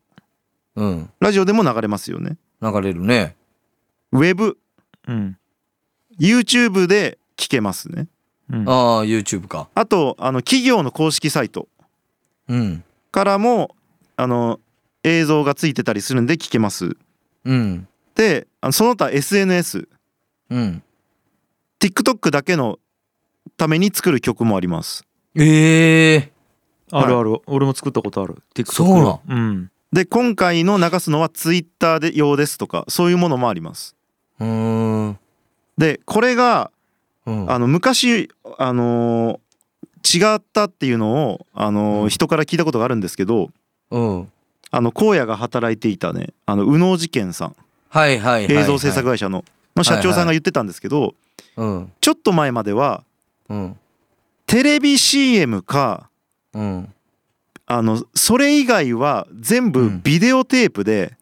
[0.76, 1.10] うん。
[1.20, 2.36] ラジオでも流れますよね。
[2.60, 3.36] 流れるね。
[4.12, 4.58] ウェブ。
[5.08, 5.36] うん。
[6.18, 8.08] YouTube で聞けますね。
[8.50, 8.68] うん。
[8.68, 9.68] ああ YouTube か。
[9.74, 11.68] あとあの企業の公式サイト。
[12.48, 12.84] うん。
[13.10, 13.74] からも
[14.16, 14.60] あの
[15.02, 16.96] 映像がついてたりするんで聞けます。
[17.44, 17.88] うん。
[18.14, 19.88] でその他 SNS
[20.50, 20.82] うん。
[21.80, 22.78] TikTok だけの
[23.56, 25.04] ために作る曲もあります。
[25.34, 26.32] ええ。
[26.92, 27.40] あるある。
[27.46, 28.36] 俺も作ったことある。
[28.54, 28.88] TikTok そう
[29.28, 29.38] なん。
[29.38, 29.70] うん。
[29.92, 33.96] で今回の流すのは Twitter で用ですとかそういうものもあります。
[34.38, 35.18] うーん。
[35.78, 36.70] でこれが
[37.26, 37.50] うん。
[37.50, 39.40] あの昔あのー
[40.02, 42.08] 違ったっていうのをあのーうん。
[42.08, 43.50] 人から聞いたことがあるんですけど
[43.90, 44.32] うん
[44.70, 47.56] あの荒野が働いていたねあの宇野事件さん。
[47.88, 49.44] はいはいはい、はい、映像制作会社の
[49.76, 51.14] の社長さんが言ってたんですけど
[51.56, 51.92] うん。
[52.00, 53.04] ちょっと前までは
[53.48, 53.76] うん。
[54.46, 56.08] テレビ CM か
[56.52, 56.94] うん。
[57.66, 60.02] あのそれ以外は全部うん。
[60.02, 61.16] ビデオテープで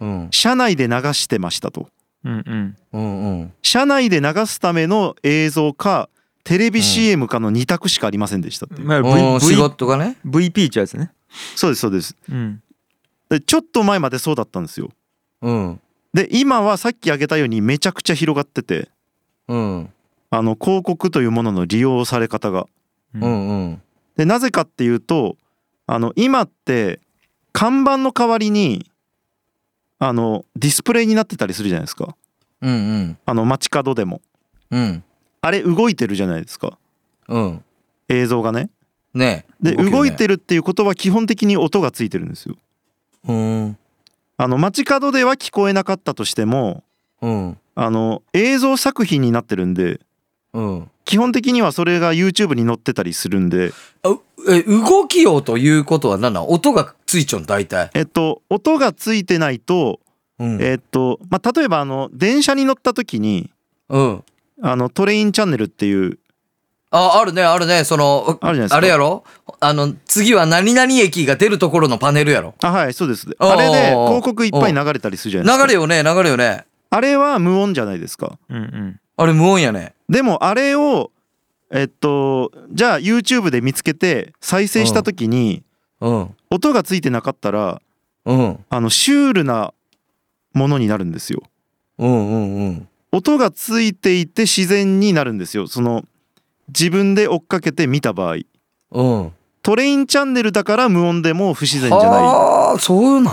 [0.00, 0.28] うん。
[0.30, 1.88] 社内で流してましたと。
[2.24, 2.76] うんうん。
[2.92, 3.52] うんうん。
[3.62, 6.08] 社内で流すための映像か
[6.44, 10.16] テレビ CM かの2択しかありませんでしたっていう、まあ仕 V 事がね。
[10.24, 11.10] VP ってやつね。
[11.54, 12.16] そうですそうです。
[12.30, 12.62] うん
[13.28, 14.90] でちょっと前までそうだったんですよ。
[15.42, 15.80] うん。
[16.14, 18.88] で今はさっき挙げたようにめちゃくちゃ広がってて。
[19.48, 19.92] うん。
[20.30, 22.66] あの広告というものの利用され方が。
[23.14, 23.48] うんうん。
[23.48, 23.82] うん
[24.16, 25.36] でなぜかっていうと
[25.86, 26.98] あの今って
[27.52, 28.90] 看板の代わりに
[30.00, 32.16] あのディスプレイになってたりするじゃないですか。
[32.60, 33.18] うんうん。
[33.24, 34.20] あの街角でも。
[34.72, 35.04] うん。
[35.40, 36.78] あれ動いてるじゃないですか。
[37.28, 37.64] うん。
[38.08, 38.70] 映像がね。
[39.14, 39.46] ね。
[39.60, 42.56] で動いてるっていうことは基本的に音がついてるんですよ。
[42.56, 42.60] うん
[43.26, 46.84] あの街角では聞こえなかったとしても
[47.20, 47.58] うん。
[47.74, 50.00] あの映像作品になってるんで
[50.52, 50.90] うん。
[51.04, 53.72] 基本的にはそれが YouTube に載ってたりするんで。
[54.02, 54.16] あ
[54.48, 57.90] え動きようということは何なん音がついちゃうん大体。
[57.94, 60.00] えっと音がついてないと
[60.38, 60.62] うん。
[60.62, 63.50] えっとまあ例えばあの電車に乗った時に
[63.88, 64.24] うん。
[64.62, 66.18] あのトレインチャンネルっていう
[66.90, 67.84] ああるねあるね。
[67.84, 68.80] そのあるじゃないですか。
[68.80, 69.24] れやろ？
[69.60, 72.54] あの次は何々駅が出るところのパネルやろ。
[72.62, 73.28] あはいそうです。
[73.38, 75.66] あれで広告いっぱい流れたりするじゃないですか。
[75.66, 76.64] 流れよね流れよね。
[76.90, 78.38] あれは無音じゃないですか。
[78.48, 79.00] うんうん。
[79.18, 79.94] あれ無音やね。
[80.08, 81.10] でもあれを
[81.70, 85.62] えっとじゃあ YouTube で見つけて再生した時に
[86.00, 86.34] うん。
[86.50, 87.82] 音がついてなかったら
[88.24, 88.64] うん。
[88.70, 89.74] あのシュールな
[90.54, 91.42] ものになるんですよ。
[91.98, 92.88] うんうんうん。
[93.12, 95.66] 音がついていて自然になるんですよ。
[95.66, 96.04] その
[96.68, 98.36] 自分で追っかけて見た場合。
[98.92, 99.32] うん。
[99.62, 103.32] トレインチャンネルだから無音でも不自然じゃなああそういうな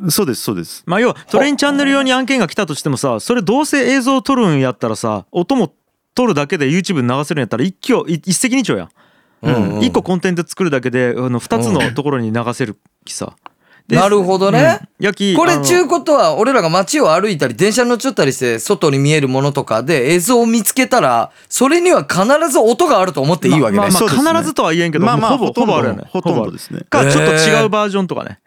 [0.00, 0.08] ん。
[0.08, 0.82] いそうですそうです。
[0.86, 5.72] まあ要はトレインチャンネル用に案件が来たとしてもさそれどうせ映像を撮るんやったらさ音も
[6.14, 8.88] 撮るだけで YouTube に流せるんやったら一挙い一石二鳥やん。
[9.42, 9.82] うんうん。
[9.82, 13.34] 一個コンテンツ作るだけであの二つのところに流せるきさ。
[13.36, 13.53] で
[13.88, 14.80] なるほどね。
[14.98, 15.06] うん。
[15.06, 23.78] やきこれうことは俺らが街を歩いたり電車に乗っちゃったりして外に見えるものとかで映像を見つけたらそれには必ず音があると思っていいわけね。
[23.78, 26.04] まあまあ必ずとは言えんけど、まあまあほぼほぼあるよね。
[26.08, 26.42] ほとんぼ。
[26.42, 26.80] あるどですね。
[26.88, 28.40] かちょっと違うバージョンとかね。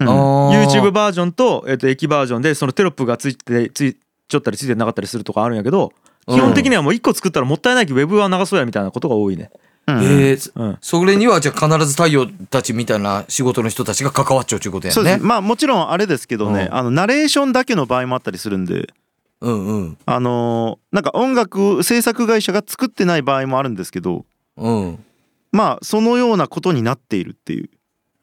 [0.00, 0.08] うん。
[0.08, 3.96] YouTube バージョンとえっと駅バージョンでそのテロップがついてつい
[4.28, 5.92] ちょったりついてなかったりするとかあるんやけど、
[6.26, 9.50] 基本的にはもう一個作ったらもったいないけどウェブは流そうやみたいなことが多いね。
[9.52, 10.52] うんえー。
[10.54, 10.78] うん。
[10.80, 14.94] それにはじゃあ必ず太陽たちみたいな仕事の人たちが関わっちゃうちゅうことやね。
[14.94, 15.22] そうです。
[15.22, 16.74] まあもちろんあれですけどねうん。
[16.74, 18.92] あのナレーションだけの場合もあったりするんで。
[19.40, 19.98] うんうん。
[20.04, 24.26] あのーなんか音楽制作会社が作ってない場合もあるんですけど。
[24.56, 25.04] うん。
[25.52, 27.70] まあそのようなことになっているっていう。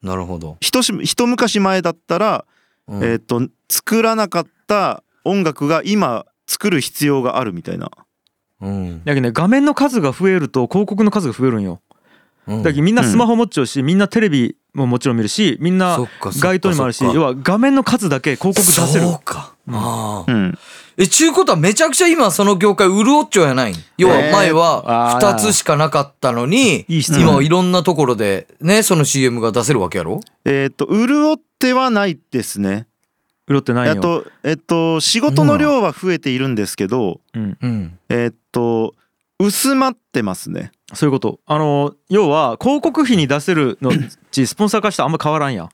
[0.03, 0.57] なるほど。
[0.59, 2.45] 一し一昔前だったら、
[2.87, 3.03] うん。
[3.03, 7.89] えっ、と作らなかった音楽が今作る必要があるみたいな
[8.61, 9.03] うん。
[9.03, 11.81] だけどね画面の数が増えると広告の数が増えるんよ。
[12.47, 12.63] うん。
[12.63, 19.05] だけどみんなスマホ持っちゃうし、みんなテレビももちろん見るしみんな街頭にもあるし要は画面の数だけ広告出せる。
[19.05, 19.55] そうか。
[19.69, 20.31] ああ。
[20.31, 20.57] うん。
[20.97, 23.73] え、ちゅうことはめちゃくちゃ今その業界潤っちゃうやない。
[23.73, 24.31] ん要はえー。
[24.31, 25.33] 前はあー。
[25.33, 27.21] 2つしかなかったのに、いい質問。
[27.21, 30.21] 今はいろんなところでね、その CM が出せるわけやろ？
[30.45, 32.87] えっ、と潤ってはないですね。
[33.49, 33.93] 潤ってないよ。
[33.93, 37.99] えっとえっと仕事の量は増えているんですけどうん、うん。
[38.09, 38.95] えっと
[39.39, 43.91] 薄まってますねそういうことあの要は広告費に出せるの
[44.31, 45.69] ち スポンサー化したらあんま変わらんやん。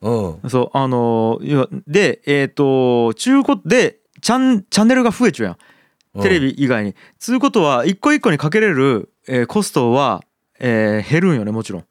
[0.00, 0.50] うん。
[0.50, 1.38] そうあの
[1.86, 5.56] でえっ、と中古でチャンチャンネルが増えちゃう
[6.16, 6.94] やんテレビ以外に。
[7.18, 10.22] つうことは一個一個にかけれる、えーコストは、
[10.58, 11.84] えー減るんよねもちろん。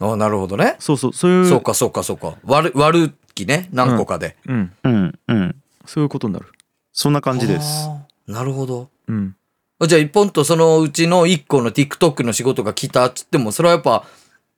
[0.00, 0.76] あなるほどね。
[0.78, 2.34] そうそうそういうそうかそうかそうか。
[2.44, 3.68] 割る、割る気ね。
[3.72, 4.36] 何個かで。
[4.46, 6.46] うん、うんうんそういうことになる。
[6.92, 8.88] そんな感じですあーなるほど。
[9.08, 9.36] うん、
[9.86, 14.04] じゃあ一本とそのうちの一個の TikTok の仕事が来たっつっても、それはやっぱ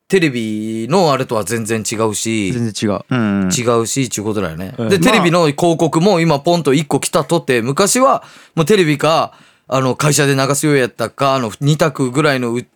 [0.09, 3.01] テレビのあれとは全然違うし、全然違う。
[3.09, 4.75] うん違うし、ちゅうことだよね。
[4.79, 8.23] うんで、まあテレビの広告も今ポンと一個来たとって、昔は
[8.55, 9.33] もうテレビか、
[9.67, 12.67] あの、会社で流すようやったか、あの、二択ぐらいのう、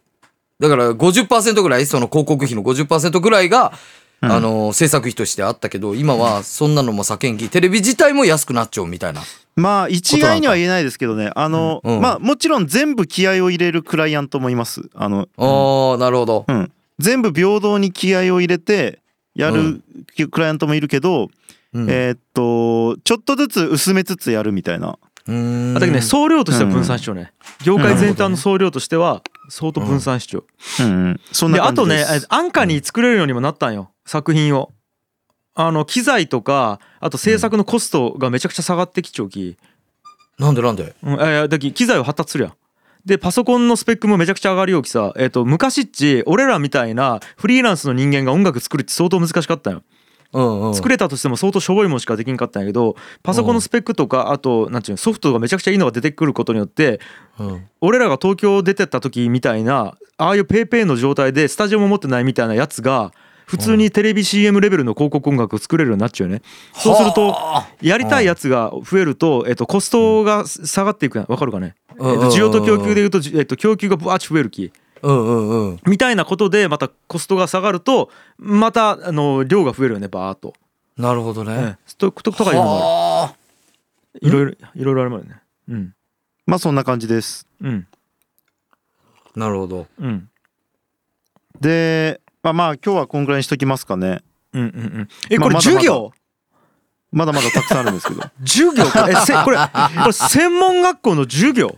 [0.58, 3.72] だから50%ぐらい、その広告費の50%ぐらいが、
[4.22, 4.32] うん。
[4.32, 9.22] あの、制作費としてあったけど、今はそんなのも叫んき、テレビ自体も安くなっちゃうみたいな。
[9.56, 11.32] まあ一概には言えないですけどね。
[11.34, 14.82] あの、うんまあもちろん全部気合を入れるクライアントもいます。
[14.94, 16.44] あの、ああ、なるほど。
[16.46, 19.00] うん、全部平等に気合を入れて
[19.34, 19.82] やる
[20.30, 21.28] クライアントもいるけど、
[21.74, 21.90] うん。
[21.90, 24.96] えーっとちょっとずつ薄めつつやるみたいな。
[25.26, 25.76] うーん。
[25.76, 27.32] あだけどね総量としては分散しちゃうね。
[27.64, 30.44] 業界全体の総量としては相当分散しちゃう。
[30.80, 30.90] うん。
[30.90, 31.20] うん。
[31.32, 32.04] そんでな感じです。
[32.04, 34.72] あとね安価に作れるようにもなったんよ作品を。
[35.60, 39.56] あの機材とかあと制作のコストがめちゃくちゃ下がってきちゃうき、
[40.38, 40.94] なんでなんで？
[41.02, 42.52] うん、いやだき機材を発達するやん。
[43.04, 49.82] でパソコンのスペックもめちゃくちゃ上がるようきさ、えっと昔っち俺らみたいなフリーランスの人間が音楽作るって相当難しかったんよ。
[50.32, 50.74] うんうん。
[50.76, 52.94] 作れたとしても相当しょぼいもんしかできんかったんやけど
[53.24, 57.00] パソコンのスペックとかあとなんていうのソフトがめちゃくちゃいいのが出てくることによって
[57.40, 63.12] うん俺らが東京出てった時みたいなああいうぺーぺーの状態でスタジオも持ってないみたいなやつが
[63.48, 66.42] 普通にテレビ CM レベルの広告音楽を作れるようになっちゃうよね。
[66.74, 75.80] そうするとはあやりたいやつが増えると、えっと、コストが下がっていくわかるかね、えっうんと、需要と供給でいうと、じえっと、供給がバーッと増えるきうんうんうん。
[75.86, 80.52] みたいなことでまたコストが下がるとまたあの量が増えるよねバーッと。
[80.98, 81.52] なるほどね。
[81.54, 83.36] ええとととかいうのも
[84.20, 85.40] いろいろいろいろあるもんね。
[85.68, 85.94] うん。
[86.44, 87.46] まあそんな感じです。
[87.62, 87.86] うん。
[89.34, 89.86] なるほど。
[89.98, 90.28] うん。
[91.60, 94.20] でまあまあ今日はこんぐらいにしときますかね。
[94.52, 94.70] うんうんう
[95.02, 95.08] ん。
[95.30, 96.12] えこれ授業？
[97.10, 98.22] まだまだたくさんあるんですけど。
[98.44, 99.62] 授業これえせこれこ
[100.06, 101.76] れ専門学校の授業？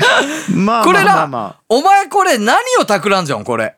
[0.54, 1.60] まあこれなまあまあまあ。
[1.68, 3.76] お前これ何を企んじゃんこれ？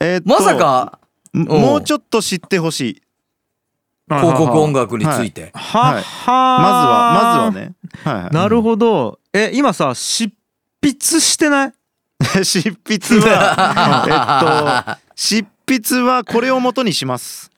[0.00, 0.98] えーまさか？
[1.32, 3.02] もうちょっと知ってほしい。
[4.08, 5.50] 広告音楽楽について。
[5.54, 6.02] ははい。
[6.02, 7.74] はまずはまずはね。
[8.04, 8.30] はいはい。
[8.34, 9.18] なるほど。
[9.32, 10.30] え今さ疾
[10.82, 11.72] 筆してない？
[12.44, 17.50] 執筆は えっと執筆はこれを元にします。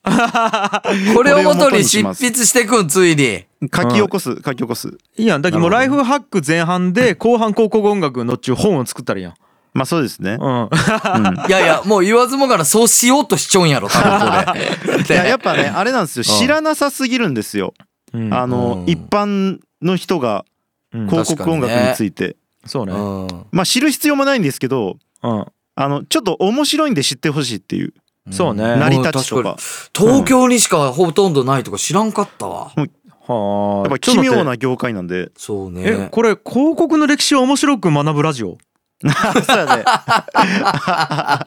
[1.14, 3.44] これをもとに執これを元にします筆してくんついに。
[3.74, 4.96] 書き起こす書き起こす。
[5.18, 5.42] いいやん。
[5.42, 9.34] だけどもうライフハック前半で後半高校音楽のっちゅう本を作ったらいいやん。
[9.74, 10.38] まあそうですね。
[10.40, 10.62] うん。
[10.62, 10.68] うん。
[11.48, 15.04] いやいやもう言わずもがなそうしようとしちょんやろ多分これ。
[15.04, 16.24] いややっぱねあれなんですよ。
[16.26, 16.38] うん。
[16.38, 17.74] 知らなさすぎるんですよ。
[18.14, 18.32] うん。
[18.32, 18.90] あのうん。
[18.90, 20.46] 一般の人が
[20.94, 21.06] うん。
[21.08, 22.36] 広告音楽について。
[22.64, 22.92] そうね。
[22.92, 23.46] うん。
[23.52, 25.46] まあ知る必要もないんですけどうん
[25.80, 27.94] あのちょっと面白いんで知ってほしいっていう。
[28.32, 28.64] そうね。
[28.76, 29.56] 成り立ちとか。
[29.94, 32.72] 東京にしかほとんどないとか知らんかったわ。
[32.74, 35.30] はあやっぱ奇妙な業界なんで。
[35.36, 38.58] そうえねこれ広告の歴史を面白く学ぶラジオ？
[38.98, 39.84] そうやね。
[39.86, 41.46] あ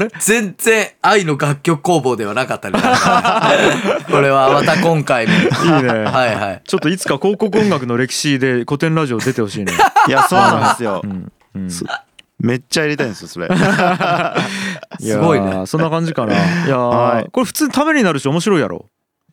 [0.00, 0.08] れ？
[0.18, 2.80] 全然愛の楽曲工房ではなかったね
[4.10, 5.32] これはまた今回も。
[5.32, 5.88] いいね。
[5.88, 6.62] はいはい。
[6.66, 9.72] ちょっといつか広告音楽の歴史で古典ラジオ出てほしいね。
[10.08, 11.02] いやそうなんですよ。
[11.04, 11.32] うん。
[11.54, 11.70] うん。
[11.70, 11.84] そ
[12.40, 13.48] めっちゃやりたいんですよそれ。
[15.00, 15.66] すごいね。
[15.66, 16.34] そんな感じかな。
[16.66, 17.28] いやー、はい。
[17.30, 18.86] これ普通にためになるし面白いやろ。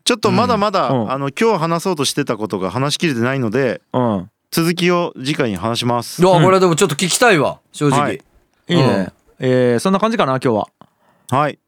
[0.04, 1.12] ちょっとまだまだ、うん。
[1.12, 4.30] あの今日話そうとしてたことが話しきれてないのでうん。
[4.52, 6.22] 続きを次回に話します。
[6.22, 8.22] いやこれでもちょっと聞きたいわ正直、はい。
[8.68, 9.14] いいね、うん。
[9.40, 10.68] えーそんな感じかな今日は。
[11.30, 11.54] はい。
[11.54, 11.60] うん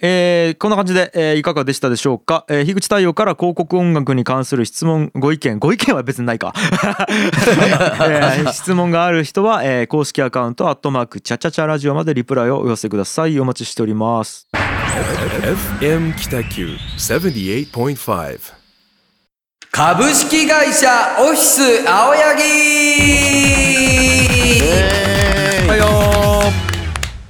[0.00, 5.58] えーこんな感じで、えーいかがでしたでしょうか、えー、樋口太陽から広告音楽に関する質問ご意見。
[5.58, 6.52] ご意見は別にないか、
[7.10, 13.40] えー質問がある人は、えー公式アカウント「アットマークチャチャチャラジオ」までリプライをお寄せください。
[13.40, 14.46] お待ちしております。
[15.80, 18.38] FM Kitaku 78.5.
[19.70, 20.88] 株式会社
[21.20, 24.07] オフィス青柳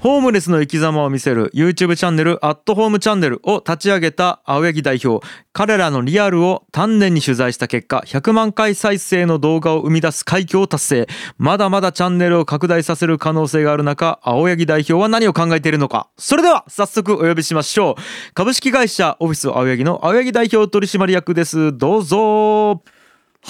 [0.01, 5.27] ホームレスの生き様を見せる YouTube チャンネル「アットホームチャンネル」を立ち上げた青柳代表。
[5.53, 11.09] 彼らのリアルを丹念に取材した結果100万回再生の動画を生み出す快挙を達成。
[11.37, 16.07] まだまだチャンネルを拡大させる可能性がある中青柳代表は何を考えているのか。
[16.17, 18.33] それでは早速お呼びしましょう。
[18.35, 21.77] 株式会社オフィス青柳の青柳代表取締役です。
[21.77, 22.85] どうぞ。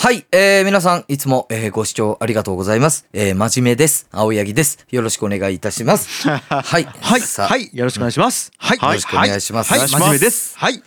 [0.00, 4.06] はい、えー、皆さんいつも、えー、ご視聴ありがとうございます、えー、真面目です。
[4.12, 4.86] 青柳です。
[4.92, 6.28] よろしくお願いいたします。
[6.30, 6.84] はいはい
[7.20, 8.52] はいよろしくお願いします。
[8.58, 9.72] はいよろしくお願いします。
[9.72, 10.56] はい、真面目です。
[10.56, 10.84] はい。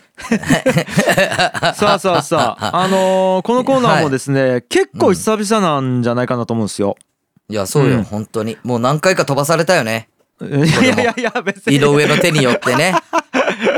[1.76, 6.96] さあさあさあ、 あのーこのコーナーもですね、結構久々なんじゃないかなと思うんですよ。
[7.50, 8.04] いやそうよ、うん。
[8.04, 8.56] 本当に。
[8.64, 10.08] もう何回か飛ばされたよね。
[10.40, 11.76] いやいやいや別に。
[11.76, 12.94] 井上の手によってね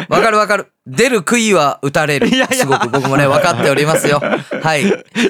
[0.08, 0.72] わかるわかる。
[0.86, 2.28] 出る杭は打たれる。
[2.28, 2.48] いやいや。
[2.48, 4.20] すごく僕もね分かっておりますよ。
[4.20, 4.82] はい。
[4.82, 4.86] い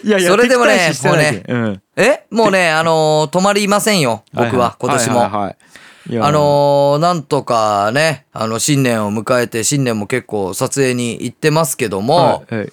[0.08, 1.82] やいやそれでもね敵対視してないけんうん。
[1.96, 2.26] え？
[2.30, 5.56] もうねあのー止まりませんよ僕は今年も、はいはいはい
[6.20, 12.72] あのーなんとかね、あの、新年を迎えて、新年も結構撮影に行ってますけども、はいはい。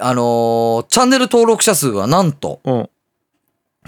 [0.00, 2.88] あのーチャンネル登録者数はなんと、うん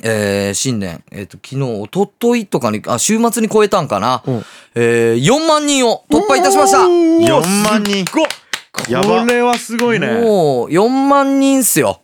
[0.02, 8.26] えー新年、えっ、と、昨日、一昨日とかに、あ、週末に超えたんかな、うんえー、4万人を突破いたしましたおー4万人こ
[9.26, 10.09] れはすごいね。
[10.20, 12.00] もう、4万人っすよ。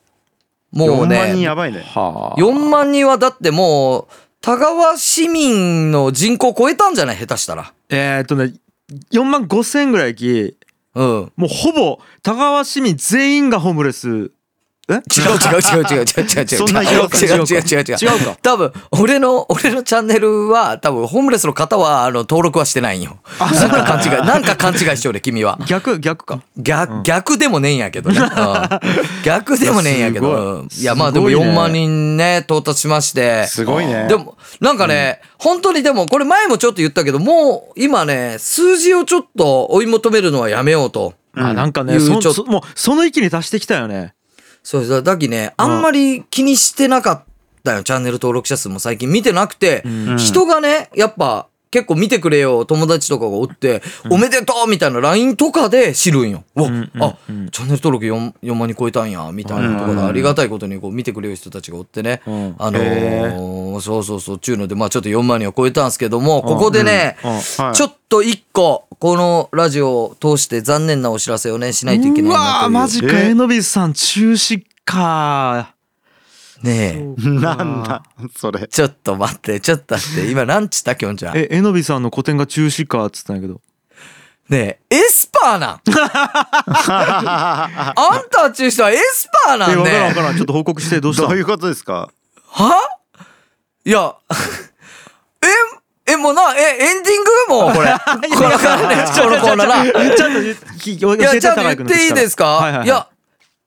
[0.73, 2.41] もう4万人ね、やばいねはあ。
[2.41, 4.07] 4万人はだってもう、
[4.41, 7.17] 田川市民の人口超えたんじゃない？
[7.17, 7.73] 下手したら。
[7.89, 8.55] えーっとね、
[9.13, 10.57] 4万5千ぐらいき、
[10.95, 11.33] うん。
[11.37, 14.31] もうほぼ田川市民全員がホームレス。
[14.93, 14.97] え？
[14.97, 16.47] 違う違う違う違う違う違う違う。
[16.49, 17.97] そんな違う違う違う違う違う。
[18.01, 18.39] 違うか。
[18.43, 23.19] 多分、俺の、俺のチャンネルは、多分、ホームレスの方は、あの、登録はしてないんよ。
[23.39, 25.59] なんか勘違い、なんか勘違いしちうる、君は。
[25.67, 26.43] 逆、逆か。
[26.57, 28.21] 逆、逆でもねえんやけどね。
[29.25, 30.65] 逆でもねえんやけど。
[30.79, 33.47] いや、まあでも4万人ね、到達しまして。
[33.47, 34.07] すごいね。
[34.09, 41.15] でも、なんかね、本当にでも、これ前もちょっと言ったけど、もう、今ね、数字をちょっと追い求めるのはやめようと。
[41.35, 42.13] あ、なんかね、そ
[42.45, 44.15] もう、その域に達してきたよね。
[44.63, 47.25] そうだだきねあんまり気にしてなかっ
[47.65, 47.83] たよ。
[47.83, 50.17] チャンネル登録者数も最近見てなくて、ん。
[50.19, 52.65] 人がねやっぱ結構見てくれよ。
[52.65, 56.43] 友達とかがおって、おめでとうみたいな LINE とかで知るんよ。
[56.57, 62.57] うわ、んあ、チャンネル登録 4, 4万人超えたんやみたいなところでありがたいことにこう見てくれる人たちがおってね、うん。
[62.59, 67.31] あのーそうそうそうちゅうのでまあちょっと4万人を超えたんですけどもここでね、うん。
[67.33, 67.39] は
[67.73, 67.75] い。
[67.75, 72.35] ちょっと一個このラジオを通して残念なお知らせをねしないといけないう。
[72.35, 75.75] なわーというマジかええのびさん中止か。
[76.63, 77.29] ねえ。
[77.29, 78.03] なんだ
[78.37, 78.69] それ。
[78.69, 81.35] ちょっと待って、ちょっと待って、今何つったきょんちゃん？
[81.35, 83.63] ねええのびさんの個展が中止かっつったんやけど。
[84.53, 85.81] え、エスパーなん？
[86.69, 90.37] あんたっちゅう人はエスパーなんえ分からん分ねからん。
[90.37, 91.29] ちょっと報告してどうした？
[91.29, 92.11] どういうことですか？
[92.49, 92.75] は？
[93.85, 94.15] いや、
[96.07, 97.93] え、え、もうな、え、エンディングもうこれ。
[98.37, 100.17] このからね、このコーナーな。
[100.17, 100.67] ちゃんと言って
[100.99, 103.07] 教えいや、てちゃんと言っていいですか、はいや、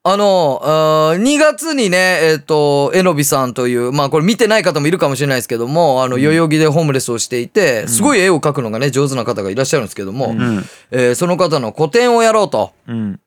[0.06, 12.72] あの、あー2月にね、えっ、と、えのびさんという、まあこれ見てない方もいるかもしれないですけども、あの、代々木でホームレスをしていて、すごい絵を描くのがね、上手な方がいらっしゃるんですけども、んえーその方の個展をやろうと。
[12.86, 13.20] うん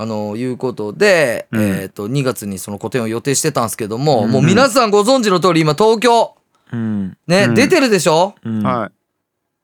[0.00, 1.60] あの、いうことで、うん。
[1.60, 6.36] えっ、と、2月にその個展を予定してたんですけども、もう皆さんご存知の通り、今東京、
[6.72, 7.16] うん。
[7.26, 7.54] ね、うん。
[7.54, 8.36] 出てるでしょ？
[8.44, 8.62] うん。
[8.62, 8.92] は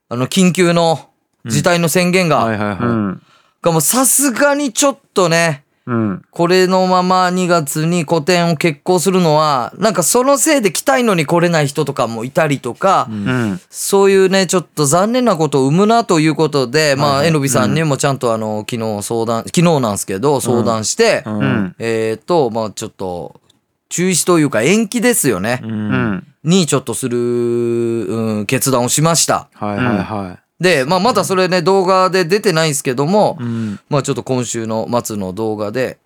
[0.09, 1.09] あの、緊急の
[1.47, 2.41] 事態の宣言が。
[2.41, 2.45] い。
[2.47, 3.23] はいはいはい、うん。
[3.63, 6.25] がもうさすがにちょっとね、うん。
[6.31, 13.61] これのまま2月に個展を決行するのは、なんかそのせいで来たいのに来れない人とかもいたりとか、うん。
[13.69, 21.77] そういうね、ちょっと残念なことを生むなということで、まあ、えのびさんにもちゃんとあの、昨日相談、昨日なんですけど、相談して、うんうん。
[21.79, 23.41] えっ、と、まあちょっと、
[23.91, 25.63] 中止というか延期ですよね。
[26.43, 29.49] にちょっとする、うん、決断をしました。
[29.55, 33.81] はいはいはで、まあまだそれね、動画で出てないんですけども、い、うん。
[33.91, 35.99] まあちょっと今週の末の動画で、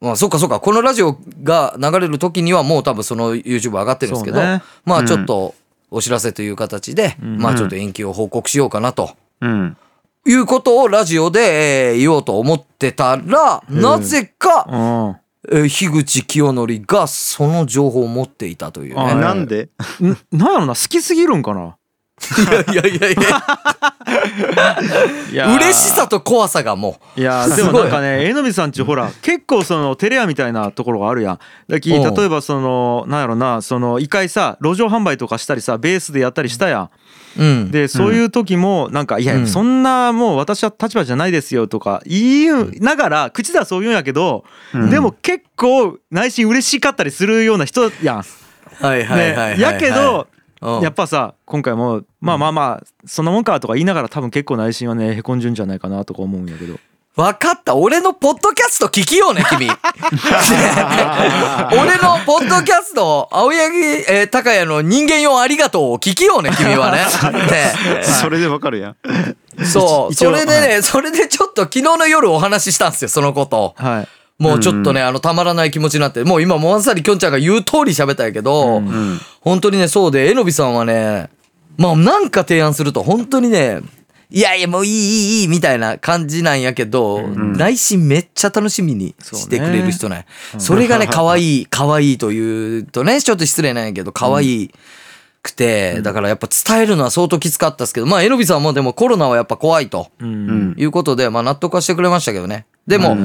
[0.00, 4.62] まあそっかそっか、このラジオが流れる時にはもう多分その YouTube 上がってるんですけど、ね。
[4.84, 5.54] まあちょっと
[5.90, 7.38] お知らせという形で、ん。
[7.38, 9.10] まあちょっと延期を報告しようかなと。
[9.40, 9.76] うん。
[10.26, 15.16] いうことをラジオで、えー言おうと思ってたら、なぜか、うん。
[15.50, 19.20] えー樋口清則がその情報を持っていたというあね。
[19.20, 19.70] なんで？
[20.02, 20.16] ん？
[20.36, 21.76] なんやろな好きすぎるんかな？
[22.72, 23.10] いやいやいや
[25.32, 31.38] いや、嬉しさと怖さがもいやーでもなんかねえのびさんちほら結構そのテレアみたいなところがあるやん。
[31.68, 32.14] だきうん。
[32.14, 36.90] 例えばそのなんやろなその一回さ路上販売とかしたりさベースでやったりしたやん。
[37.38, 37.42] う。
[37.42, 37.70] うん。
[37.70, 39.40] でそういう時もなんか「いうん。
[39.42, 44.44] やそんなもう私は立場じゃないですよ」とか言いながら口ではそう言うんやけど
[44.74, 44.90] うん。
[44.90, 48.24] でも結構内心嬉しかったりするような人やん。
[48.80, 56.78] はいはいやけどうんやっぱさ今回もまあまあまあそんなもんかとか言いながら多分結構内心はねへこんじゅんじゃないかなとか思うんやけど。
[57.16, 57.74] わかった。
[57.74, 59.66] 俺のポッドキャスト聞きようね、君。
[59.66, 59.74] ね
[61.72, 66.98] 俺のポッドキャスト、青柳、えー、高谷の人間用ありがとうを聞きようね、君はね。
[67.50, 68.96] ねそれでわかるやん。
[69.64, 70.14] そう。
[70.14, 73.74] それでね、それでちょっと昨日の夜お話ししたんですよ、そのこと。
[73.76, 74.08] はい
[74.38, 78.82] もうちょっとね、あの、たまらない気持ちになって、もう今、まさにきょんちゃんが言う通り喋ったんやけど。
[79.40, 81.28] 本当にね、そうで、えのびさんはね、
[81.76, 83.80] まあなんか提案すると、本当にね、
[84.30, 90.26] いやいやもういいいいいいみたいな感じなんやけど、内心めっちゃ楽しみにしてくれる人ね。
[90.58, 94.70] それがね、可愛い、可愛いというとね、ちょっと失礼なんやけど、可愛い
[95.42, 100.10] くて、だからやっぱ伝えるのは相当きつかったですけど、まあ、えのびさんもでもコロナはやっぱ怖いと。
[100.20, 102.66] いうことで、まあ納得はしてくれましたけどね。
[102.86, 103.16] でも、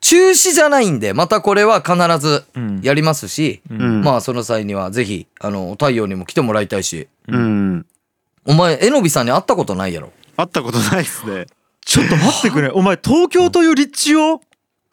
[0.00, 2.44] 中止じゃないんで、またこれは必ず
[2.82, 4.02] やりますし、うん。
[4.02, 7.86] まあその際にはぜひ、あの、太陽にも来てもらいたいし、うん。
[8.46, 10.12] お前、えのびさんに会ったことないやろ。
[10.36, 11.46] 会ったことないっすね。
[11.84, 14.40] ちょっと待ってくれお前東京という立地を？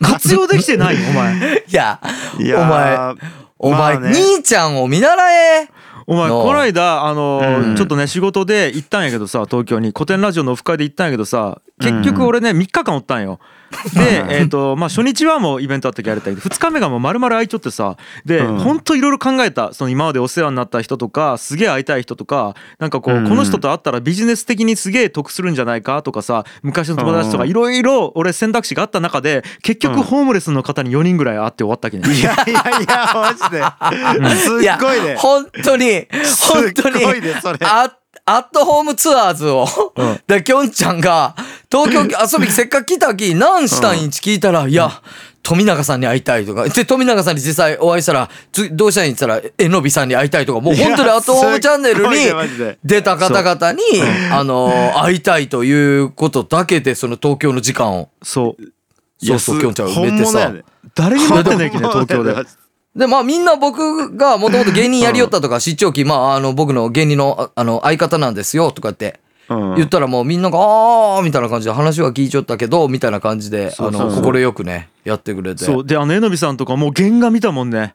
[0.00, 0.96] 活用できてない？
[1.10, 2.00] お前いや、
[2.38, 3.16] いやー
[3.58, 5.64] お前、まあね兄ちゃんを見習え。
[5.64, 5.70] の
[6.06, 13.40] お前この間あのーうんちょっとね仕事で行ったんやけどさ東京に古典ラジオのオフ会で行ったんやけどさ結局俺ね3日間おったんよ。
[13.94, 18.58] でえっとまあ初日はもうイベントあった時やれたけど2日目がもう丸々空いちょってさでうん。
[18.58, 19.72] ほんといろいろ考えた。
[19.74, 23.28] その今までお世話になった人とかすげえ会いたい人とかなんかこううん。
[23.28, 27.50] この人と会ったらビジネス的にすげえ得するんじゃないかとかさ昔の友達とかうん。
[27.50, 32.08] いろいろ俺選択肢があった中で結局ホームレスの方に4人ぐらい会って終わったけね。
[32.14, 34.34] いやいやいや、マジで。
[34.36, 35.16] すっいや、ごいね。
[35.16, 36.06] 本当に、
[36.50, 37.90] 本当にすっごいねそれ、あ
[38.26, 39.66] アットホームツアーズを、
[40.26, 41.34] だきょんちゃんが、
[41.70, 42.00] 東京
[42.38, 43.98] 遊びせっかく来たき、何したん？
[44.02, 44.90] いんち聞いたら、いや、
[45.42, 49.12] 富永さんに会いたいとか、で、富永さんに実際お会いしたら、つどうしたんいん？
[49.12, 52.14] って言ったら、えのびさんに会いたいとか、もう本当にアットホームチャンネルに
[52.82, 53.82] 出た方々に、
[54.32, 58.08] あの、会いたいということだけで、その東京の時間を。
[58.22, 58.62] そう。
[59.22, 60.50] そうそう、きょんちゃん埋めてさ。
[60.94, 62.34] 誰にも会ってないけね東京で。
[62.96, 75.64] で、まあみんな僕がもともと芸人やりよったとか、出張期、まああの僕の芸人のああの相方なんですよとかってうん言ったらもうみんなが、あーみたいな感じで話は聞いちゃったけど、みたいな感じで、あの、そうそうそう心よくね、やってくれて。
[75.64, 77.94] そうであのえのびさんとかもう原画見たもんね。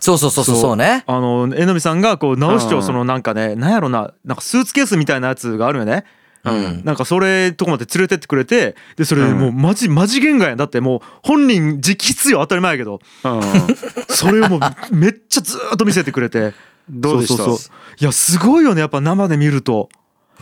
[0.00, 1.04] そうそうそうそうそうね。
[1.06, 6.04] あのえのびさんがこう直しうんをそのなんかねなんやろななんかスーツケースみたいなやつがあるよね。
[6.44, 6.82] うん。
[6.84, 10.56] なんかそれとこまで連れてってくれてでそれもうマジマジ原画やん。
[10.56, 12.38] だってもう本人直筆よ。
[12.40, 13.00] 当たり前やけど。
[13.24, 13.42] うん。
[14.08, 16.52] それをもうめっちゃずーっと見せてくれて。
[16.90, 17.36] どうでした？
[17.36, 17.74] そうそうそう。
[18.00, 18.80] いやすごいよね。
[18.80, 19.88] やっぱ生で見ると。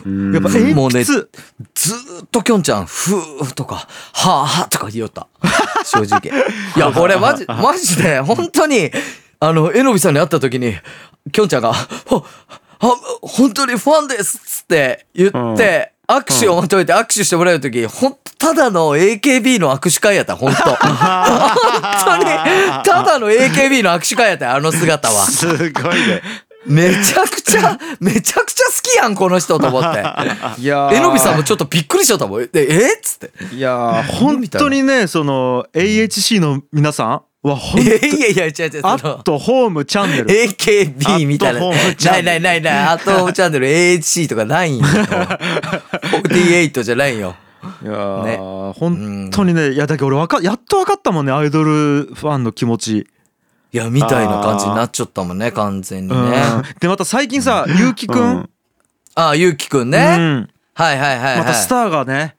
[0.03, 5.27] やっぱ鉛筆、もうねずーっときょんちゃん、ふーとか、はーとか言いよった。
[5.85, 6.31] 正直。
[6.75, 8.89] いや、俺マジ、 マジで、本当に、
[9.39, 10.73] あの、えのびさんに会った時に、
[11.31, 11.73] きょんちゃんが、
[12.07, 20.61] ほあ、本当にファンですっつって言って、握手を求めて握手してもらう時ほんとただの AKB の握手会やったほんと。
[20.65, 22.23] 本当に
[22.83, 25.25] ただの AKB の握手会やったあの姿は。
[25.27, 26.23] すごいね。
[26.65, 29.99] めちゃくちゃめちゃくちゃ好きやんこの人と思って。
[30.59, 30.95] いやー。
[30.95, 32.41] えのびさんもちょっとびっくりしちゃったもん。
[32.41, 33.55] ええっつって。
[33.55, 41.59] いやー本当にねその AHC の皆さんは本 いやいやいや違う違うアットホームチャンネル AKB みたいな。
[41.59, 42.85] アットホームチャンネルないないないない。
[42.93, 44.85] アットホームチャンネル AHC とかないんよ。
[44.85, 47.35] 48じゃないよ。
[47.83, 51.69] いやー本当にねいやだけど俺わかやっと分かったもんねアイドル
[52.05, 53.07] ファンの気持ち、
[53.71, 56.41] いや、みたいな感じになっちゃったもんね、完全にうんね。
[56.79, 58.49] でまた最近さゆうきくうんん
[59.13, 60.15] ああ、ゆうきくんうね。
[60.17, 61.37] んはいはいはいはい。
[61.39, 62.35] またスターがね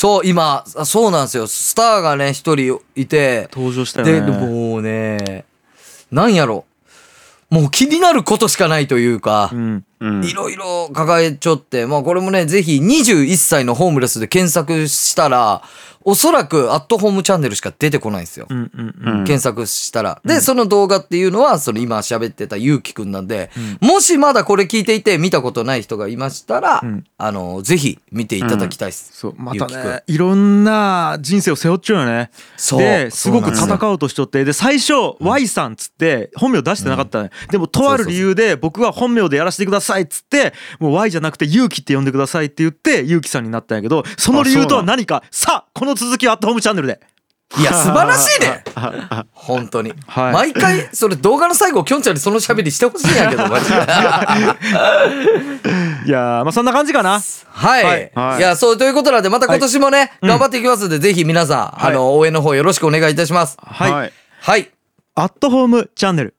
[0.00, 1.48] そう、今、あそうなんですよ。
[1.48, 5.44] スターがね、一人いて、登場したよで、ねもうね、
[6.12, 6.66] なんやろ。
[7.50, 15.62] もう気になることしかないというかう、んうんいろいろ抱えちょって、まあこれもね、ぜひ21歳のホームレスで検索したら、
[16.02, 18.46] おそらくアットホームチャンネルしか出てこないんですよ。
[18.48, 19.24] うんうんうん。
[19.24, 20.22] 検索したら。
[20.24, 27.04] で、その動画っていうのは、その今喋ってたゆうきくんなんで、もしまだこれ聞いていて見たことない人がいましたら、うん。
[27.18, 29.10] あの、ぜひ見ていただきたいです。
[29.12, 32.30] そうまたねいろんな人生を背負っちゃうよね。
[32.56, 32.80] そう。
[32.80, 45.22] ですごく戦おうとしとってで最初 Y さんっつって本名出してなかったねでもとある理由で僕は本名でやらせてくださいっつってもう Y じゃなくて勇気って呼んでくださいって言って勇気さんになったんやけどその理由とは何か？
[45.30, 47.00] さあこの続きはアットホームチャンネルで
[47.58, 48.62] いや、 素晴らしいね。
[49.32, 49.94] 本当に。
[50.06, 53.74] はい毎回、それ動画の最後、きょんちゃんにその喋りしてほしいんやけど、マジで。
[56.06, 57.20] いやーまあそんな感じかな
[57.50, 58.42] はい、はいはいい。
[58.42, 63.56] や、そうということなんで、また今年もね、頑張っていきますんで、ぜひ皆さん、あの、応援の方よろしくお願いいたします。
[63.64, 64.12] はい、はい
[64.42, 64.60] はい。
[64.62, 64.68] い
[65.14, 66.34] アットホームチャンネル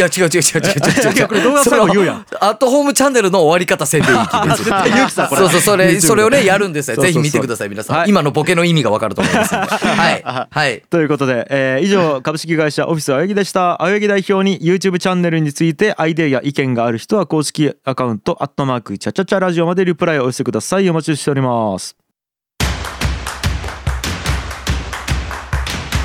[0.00, 1.14] や、違う違う違う違う違う違う。
[1.14, 4.70] いやこれ動画最後言うやんアットホームチャンネルの終わり方せんでいい気です。
[4.96, 6.96] ゆうきさんこれそうそう、それ、それをね、やるんですよ。
[6.96, 7.96] ぜひ見てください、皆さん。
[7.98, 9.54] はい今のボケの意味がわかると思います。
[9.54, 10.22] はい。
[10.50, 10.82] はい。
[10.90, 21.94] ということで、えー以上株式会社オフィス青柳でした青柳代表に YouTube チャンネルについてアイデアや意見がある人は公式アカウントアットマークチャチャチャラジオまでリプライをお寄せくださいお待ちしております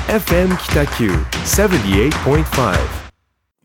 [0.08, 2.99] FM Kitaku 78.5.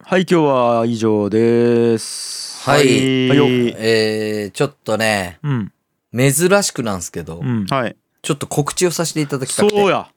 [0.08, 2.70] はい今日は以上です。
[2.70, 3.28] はい。
[3.28, 3.38] はい。
[3.40, 3.46] よ。
[3.48, 5.72] えー、ちょっとね、うん。
[6.14, 6.32] 珍
[6.62, 7.66] しくなんですけど、うん。
[7.66, 7.96] はい。
[8.22, 9.76] ちょっと告知をさせていただきたくて。
[9.76, 10.08] そうや。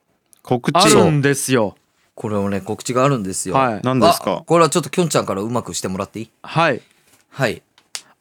[0.43, 1.75] 告知あるんですよ。
[2.15, 3.55] これをね、告知があるんですよ。
[3.55, 3.81] はい。
[3.83, 4.41] 何ですか？
[4.41, 6.31] あこれはちょっときょんちゃんからうまくしてもらっていい？
[6.43, 6.83] はい。
[7.31, 7.63] はい。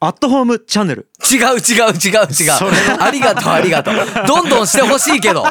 [0.00, 1.10] アットホームチャンネル。
[1.30, 2.98] 違う違う違う違う。
[2.98, 3.94] ありがとうありがとう。
[4.26, 5.44] どんどんしてほしいけど。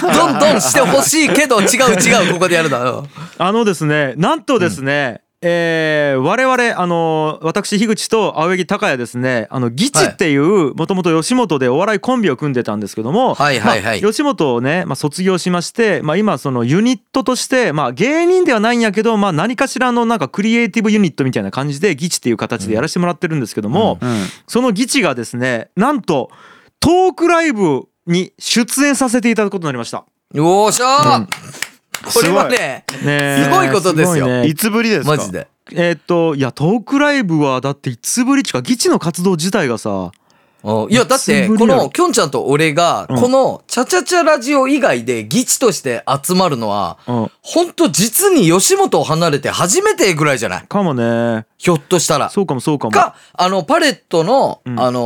[0.00, 1.66] どんどんしてほしいけど違う
[2.00, 2.34] 違う。
[2.34, 3.08] ここでやるだよ。
[3.36, 14.02] あのですねなんとですね、えー我々あの私樋口と青柳高也ですねあのギチっていうもともと吉本でお笑いコンビを組んでたんですけども、はいはいはい。
[14.02, 24.16] まあ吉本をね、まあ、卒業しまして、まあ、今そのユニットとして、まあ、芸人ではないんやけど、まあ、何かしらのなんかクリエイティブユニットみたいな感じでギチっていう形でやらせてもらってるんですけども、うん
[24.46, 26.30] そのギチがですねなんと
[26.80, 30.04] トークライブに出演させていただくことになりました。
[30.32, 31.26] よっしゃー、
[32.12, 34.26] これはね、ねすごいことですよ。
[34.26, 34.46] ごいね。
[34.46, 35.16] いつぶりですか？
[35.16, 35.48] マジで。
[35.72, 40.12] えーっといやトークライブはだっていつぶりっちかギチの活動自体がさ
[40.62, 40.90] うん。
[40.90, 43.20] いや、だって、この、きょんちゃんと俺が、うん。
[43.20, 47.30] この、チャチャチャラジオ以外で、ギチとして集まるのは、うん。
[47.42, 50.66] ほんと実に吉本を離れて初めてぐらいじゃない？
[50.66, 51.46] かもね。
[51.56, 52.30] ひょっとしたら。
[52.30, 52.90] そうかもそうかも。
[52.90, 54.80] か、あの、パレットの、うん。
[54.80, 55.00] あの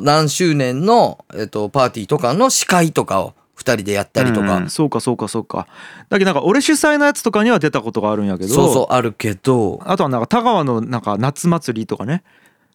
[0.00, 4.56] ー何周年の、えっと、パーティーとかの司会とかを二人でやったりとか。
[4.56, 5.68] うんそうかそうかそうか。
[6.08, 8.52] だけどなんか俺主催のやつとかには出たことがあるんやけど。
[8.52, 12.24] そうそう、あるけど、あとはなんか田川のなんか夏祭りとかね。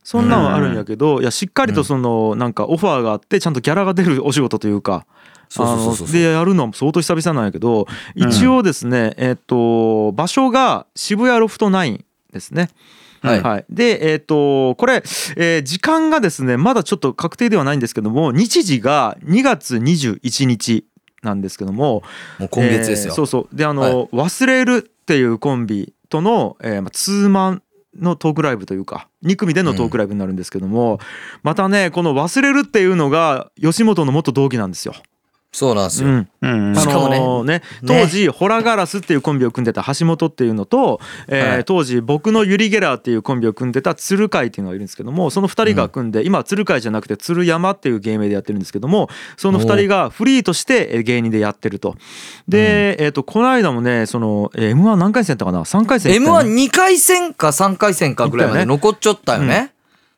[0.03, 5.05] そんなんはあるんやけど、いやしっかりとそのなんかオファーがあってちゃんとギャラが出るお仕事というか。
[6.11, 7.87] でやるのは相当久々なんやけど。
[8.15, 12.69] 一応ですね、えっ、と場所が渋谷ロフト9ですね。
[13.41, 13.65] はい。
[13.69, 15.03] でえっ、とこれ、
[15.35, 20.85] えー時間がですねまだちょっと確定ではないんですけども日時が2月21日
[21.23, 22.03] なんですけども
[22.39, 23.11] もう今月ですよ。
[23.11, 23.55] えーそうそう。
[23.55, 23.93] であの、はい。
[23.93, 27.63] 忘れるっていうコンビとの、えーまあ、ツーマン
[27.99, 30.99] のトークライブというか2組でのトークライブになるんですけども、
[31.43, 34.93] またねこの忘れるっていうのが吉本の元同期なんですよ。
[35.53, 36.09] そうなんですよ。
[36.09, 36.29] うん。
[36.41, 37.19] うんあしかもね。
[37.19, 37.61] のね。
[37.85, 41.65] 当時ホラガラスっていうコンビを組んでた橋本っていうのと、えーはい。
[41.65, 51.95] 当時僕のユリ・ゲラーっていうコンビを組んでた鶴海っていうのがいるんですけどもその2人が組んで、今は鶴海じゃなくて鶴山っていう芸名でやってるんですけどもその2人がフリーとしてえー芸人でやってると。
[52.47, 56.49] で、えー、とこの間もねその m 1何回戦やったかな？3回戦やったよね。
[56.51, 59.73] M12 回戦か3回戦かぐらいまで残っちゃったよね。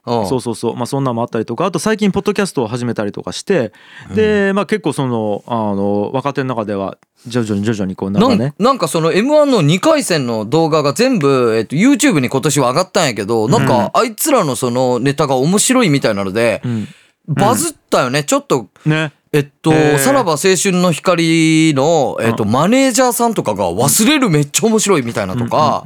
[0.10, 0.28] うん。
[0.28, 0.76] そうそうそう。
[0.76, 3.72] まあそんなんもあったりとかあと最近ポッドキャストを始めたりとかして
[4.14, 6.98] でまあ結構そのあの若手の中では
[7.28, 8.54] 徐々に徐々にこうなんかね。
[8.60, 16.88] なんかその M1 の2回戦の動画が全部、えっと、YouTube に今年は上がったんやけど、なんかあいつらのそのネタが面白いみたいなので、ん。
[17.28, 18.24] バズったよね。
[18.24, 19.14] ちょっと、ね。
[19.32, 25.84] えっと、さらば青春の光の、えっと、マネージャーさんとかが忘れるめっちゃ面白いみたいなとか、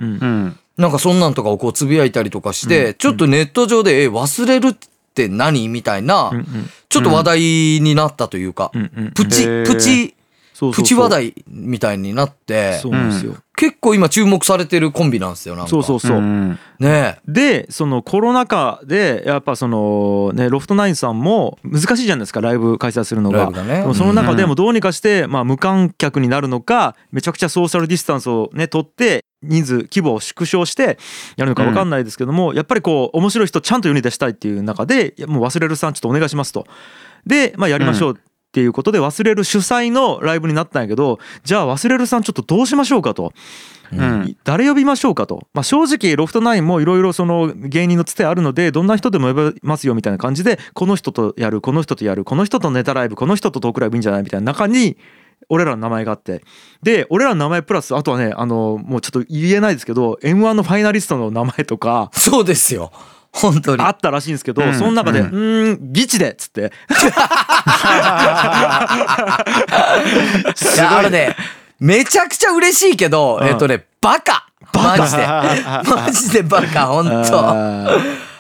[0.77, 4.77] なんかそんなんとかをこうつぶやいたりとかして、ちょっとネット上で、え、忘れるっ
[5.13, 6.31] て何みたいな、
[6.89, 10.15] ちょっと話題になったというか、んうんプチ、プチ、
[10.71, 15.69] プチ話題みたいになってそう、なんですよ結構今注目されてるコンビなんですよ、なんか。
[15.69, 16.17] そうそうそう。
[16.17, 17.19] うんね。
[17.25, 23.49] でそのコロナ禍でやっぱそのねロフトナインさんも難しいじゃないですかライブ開催するのが。
[23.63, 23.85] ね。
[23.93, 30.97] その中でもどうにかしてまあ無観客になるのかめちゃくちゃソーシャルディスタンスをね取って人数規模を縮小して
[31.37, 36.67] やるのか分かんないですけども、やっぱりこう面白い人ちゃんと世に出したいっていう中でもう忘れるさんちょっとお願いしますと。
[37.25, 38.19] でまあやりましょう
[38.53, 43.33] っていうことで忘れる主催のライブになったんやけどじゃあ忘れるさんちょっとどうしましょうかと。
[43.91, 44.37] うん。
[44.43, 54.97] 誰呼びましょうかと、まあ、正直ロフトナインもいろいろその芸人のつてあるのでどんな人でも呼べますよみたいな感じでこの人とやるこの人とやるこの人とネタライブこの人とトークライブいいんじゃないみたいな中に
[55.49, 56.43] 俺らの名前があって。
[56.83, 62.11] で俺らの名前プラスあとはねあのもうちょっと言えないですけど m 1のファイナリストの名前とか。
[62.13, 62.91] そうですよ。
[63.33, 63.83] 本当に。
[63.83, 64.73] あったらしいんですけど、うん。
[64.75, 66.61] その中で「ううんーんギチで」っつって。
[66.61, 66.65] い
[70.77, 71.35] やあのね、
[71.79, 73.47] めちゃくちゃ嬉しいけど、うん。
[73.47, 74.45] えっとね、バカ。
[74.73, 75.25] マジで。
[75.27, 77.39] マジでバカ、ほんと。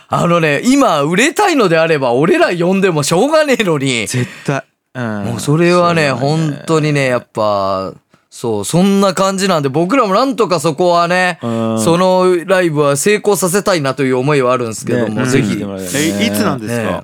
[0.09, 4.63] あのね、今売れたいのであれば、俺ら呼んでもしょうがねえのに、絶対、
[4.93, 5.23] うん。
[5.25, 7.93] もうそれはね、そうだ本当にね、やっぱ、
[8.35, 11.79] そう、そんな感じなんで、僕らもなんとかそこはね、うん。
[11.79, 15.55] そのライブは成功させたいなという思いはあるんですけども、ねぜひ。
[15.55, 15.65] ね。
[15.95, 17.03] えいつなんですか？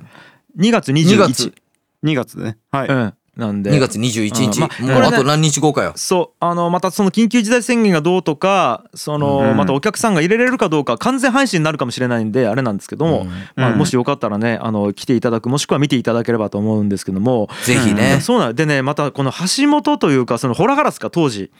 [0.58, 1.54] 2月2 21月、
[2.04, 2.58] 2月ね。
[2.72, 2.88] はい。
[2.88, 4.60] うんなんで2月21日。
[4.82, 5.92] うんまあもあと何日後かよ。
[5.96, 13.26] そうあのまたその緊急事態宣言がどうとかその、うんまたお客さんが入れれるかどうか完全配信になるかもしれないんであれなんですけども、
[13.56, 18.20] まあ、うんもしよかったらねあの来ていただくもしくは見ていただければと思うんですけども、ぜひね。
[18.20, 21.50] そうなんでねまたこの橋本というかそのホラガラスか当時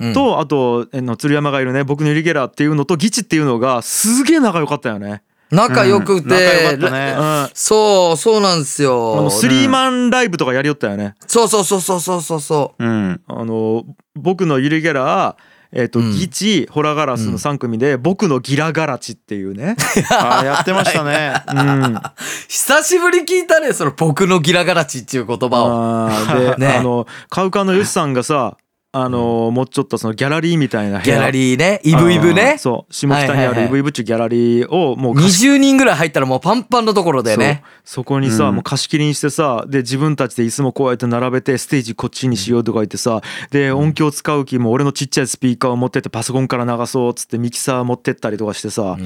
[0.00, 5.22] うんと、あとえの鶴山がいるね僕のユリゲラーっていうのとギチっていうのがすげえ仲良かったよね。
[5.50, 9.22] 仲良くて、うん仲良かったねうんあそう、そうなんですよ。
[9.22, 11.14] のスリーマンライブとかやりよったよね。
[11.26, 13.84] そうそうそうそうそうそうそうんあの
[14.14, 19.76] 僕のユリゲラーえっ、と、うんギチホラガラスの3組で、僕のギラガラチっていうね。
[20.10, 21.94] あーやってましたねうん。
[21.94, 22.02] う。
[22.48, 26.08] 久しぶり聞いたね、その僕のギラガラチっていう言葉を。
[26.08, 28.56] あーで、 ねあのカウカウのヨシさんがさ
[28.90, 32.56] あの持っちょったそのギャラリーみたいな部ギ屋ャラリーね、イブイブね。
[32.58, 32.92] そう。
[32.92, 37.62] 下北にあるイブイブっちゅうギャラリーをもう貸し20人ぐらい入ったらもうパンパンのところでね。
[37.84, 38.54] そこにさ、うん。
[38.54, 43.20] もう貸し切りにしてさで自分たちで椅子もこうやって並べてステージこっちにしようとか言ってさ
[43.50, 48.96] で音響使う気も俺のちっちゃいスピーカーを持ってってパソコンから流そうっつってミキサー持ってったりとかしてさ、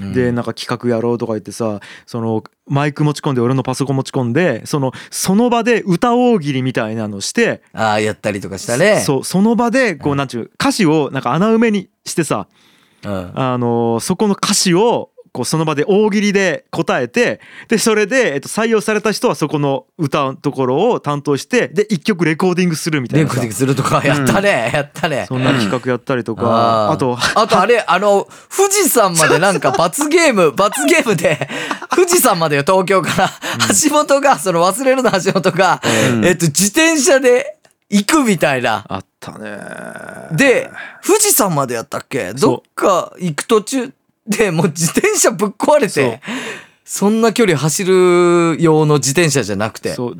[0.00, 0.14] うん。
[0.14, 9.00] でなんか企画やろうとか言ってさそのマイク持ち込んで俺のパソコン持ち込んでそのその場で歌大喜利みたいなのしてああ、やったりとかしたね。
[9.00, 12.48] そうその場でこうなんちゅう歌詞をなんか穴埋めにしてさ
[13.04, 13.32] うん。
[13.34, 23.34] あのーそこの歌詞をこうその場で大喜利で答えてでそれで、えっと、採用された人はそこの歌のところを担当してで一曲レコーディングするみたいなさ。
[23.34, 25.26] レコーディングするとか、やったね、やったね。
[25.28, 26.42] そんな企画やったりとか、
[26.88, 26.92] あー。
[26.92, 28.26] あとあと あれ、あの、
[28.56, 31.50] 富士山までなんか罰ゲーム、罰ゲームで、
[31.94, 33.30] 富士山までよ、東京から。
[33.84, 35.82] 橋本が、その忘れるの橋本が、
[36.24, 37.56] えっと、自転車で
[37.90, 38.84] 行くみたいな。
[38.88, 39.58] あったね
[40.32, 40.70] で、
[41.06, 42.32] 富士山までやったっけ？
[42.32, 43.92] どっか行く途中
[44.26, 46.20] でもう自転車ぶっ壊れて、
[46.84, 49.94] そんな距離走る用の自転車じゃなくて。
[49.94, 50.18] そう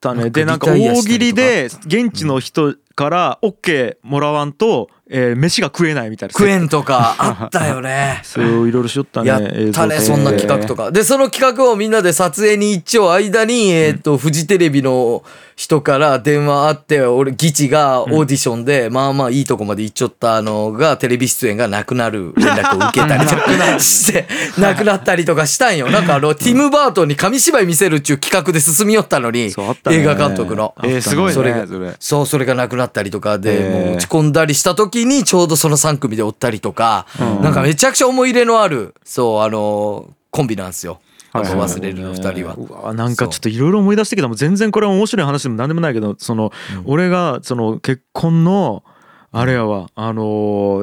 [0.00, 0.30] たね。
[0.30, 6.34] でなんか大喜利で現地の人から OK もらわんと、えー飯が食えないみたいな。
[6.34, 8.20] クエンとか あったよね。
[8.24, 10.90] そういろいろしよったねやったね、そんな企画とか。
[10.90, 15.22] で、その企画をみんなで撮影に一丁間に、えっと、フジテレビの
[15.54, 24.26] 人から電話あって、俺、ギチがオーディションで、まあまあいいとこまで行っちゃったのが、テレビ出演がなくなる連絡を受けたりとかして、
[24.58, 25.88] なくなったりとかしたんよ。
[25.90, 30.00] なんかあの、ティム・バートンに紙芝居見せるっちゅう企画で進み寄ったのにそうあっ、たね。
[30.02, 30.74] 映画監督の。
[30.82, 31.94] えーすごいねそれがそれ。
[31.98, 33.86] そう、それがなくなったりとかで、えー。
[33.86, 37.06] もう落ち込んだりした時に、ちょうどその3組でおったりとか、
[37.42, 41.00] なんかめちゃくちゃ思い入れのある、そう、あの、コンビなんですよ。
[41.32, 42.54] あの忘れるの2人は。
[42.54, 46.52] うわなんかちょっといろいろ思い出してきたもう全然これは面白い話でも何でもないけどその、
[46.84, 48.82] 俺がその結婚の
[49.30, 50.22] あれやわあの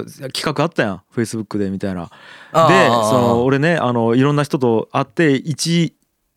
[0.03, 1.01] ー企画あったやん。
[1.09, 2.03] フェイスブックでみたいな。
[2.03, 2.09] で
[2.53, 5.95] その俺ねあのいろんな人と会って一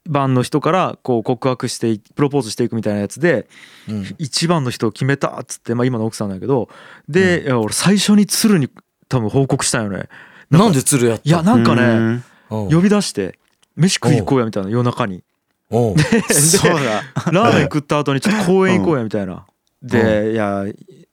[0.08, 3.46] 番の人からこう告白していプロポーズしていくみたいなやつで
[3.88, 4.06] うん。
[4.18, 6.68] 一番の人を決めたっつって、まあ、今の奥さんだけど
[7.08, 8.68] で、いや俺最初に鶴に
[9.08, 10.08] 多分報告したんよね。
[10.50, 12.24] かなんで鶴やったいやなんかねうん。
[12.50, 12.70] うん。
[12.70, 13.38] 呼び出して
[13.76, 15.22] 飯食い行こうやみたいな夜中に。
[15.70, 15.98] おう。
[15.98, 17.02] そうだ。
[17.30, 19.46] ラーメン食った後にちょっと公園行こうやみたいな。
[19.82, 20.64] でいや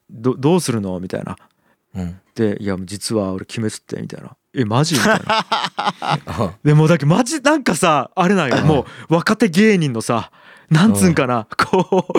[0.10, 1.00] どどうするの？
[1.00, 1.36] みたいな。
[1.94, 2.20] うん。
[2.36, 4.96] でいや実は俺決めつってみたいなえマジ？
[4.96, 6.54] みたいな。
[6.64, 8.58] でもうだけどマジなんかさあれなんよ。
[8.66, 10.32] もう若手芸人のさ
[10.70, 11.48] なんつうんかな。
[11.58, 12.14] こう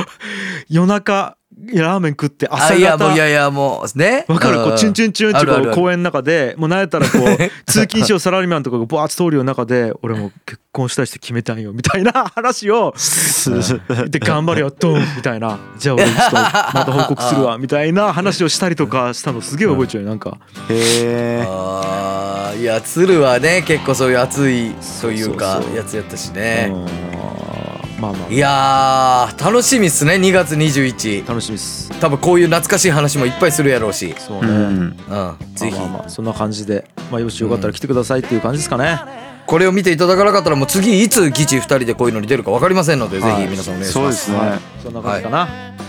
[0.68, 4.26] 夜中ラーメン食って朝あいやもうい方やいやもうね。
[4.28, 4.56] わかる？
[4.62, 7.22] こうチュンチュンチュンってこう公園の中でもうなんやったらこう
[7.64, 12.92] 通勤しようサラリーマンとかがバーッと通るような中で俺もう結婚したいして決めたんよみたいな話を
[14.10, 16.50] で頑張れよドンみたいなじゃあ俺ちょっとま
[16.84, 20.38] た報告するわみたいな話をしたりとかしたのすげえ覚えちゃうよなんか
[20.68, 26.86] へえいや鶴はね結構そういう熱いというかやつやったしうねん
[28.00, 31.90] まあまいやー楽しみっすね2月21あ楽しみです。
[32.00, 34.14] 多分こういう懐かしい話もいっぱいするやろうし。
[34.18, 34.48] そうね。
[34.48, 34.56] うん。
[34.58, 34.96] うん。
[35.54, 36.88] ぜひまあまあまあそんな感じで。
[37.10, 39.00] まあよしよかったら来てくださいっていう感じですかね。
[39.46, 44.24] これを見ていただかなかったらもう次いつギチ2人でこういうのに出るか分かりませんのでぜはいひ皆さんお願いします。
[44.26, 44.58] そうですね。
[44.82, 45.48] そんな感じかな。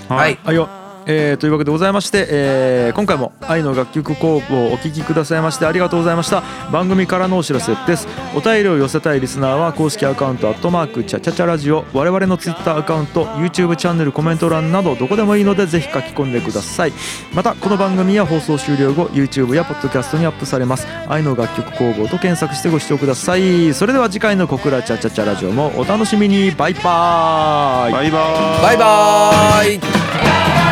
[0.09, 0.37] はい。
[0.43, 0.55] はい。
[0.55, 6.43] よえーというわけでございまして、えー今回も愛の楽曲工房をお聴きくださいましてありがとうございました。
[6.71, 8.07] 番組からのお知らせです。
[8.35, 16.93] お便りを寄せたいリスナーは公式アカウント「アットマークチャチャチャラジオ」我々の Twitter アカウント YouTube チャンネルコメント欄などどこでもいいのでぜひ書き込んでください。
[17.33, 20.87] またこの番組は放送終了後 YouTube や Podcast にアップされます。
[21.07, 23.73] 愛の楽曲工房と検索してご視聴ください。
[23.73, 26.51] それでは次回の「小倉チャチャチャラジオ」もお楽しみに。
[26.51, 28.61] バイバーイバイバーイ。
[28.63, 30.66] バイバーイ。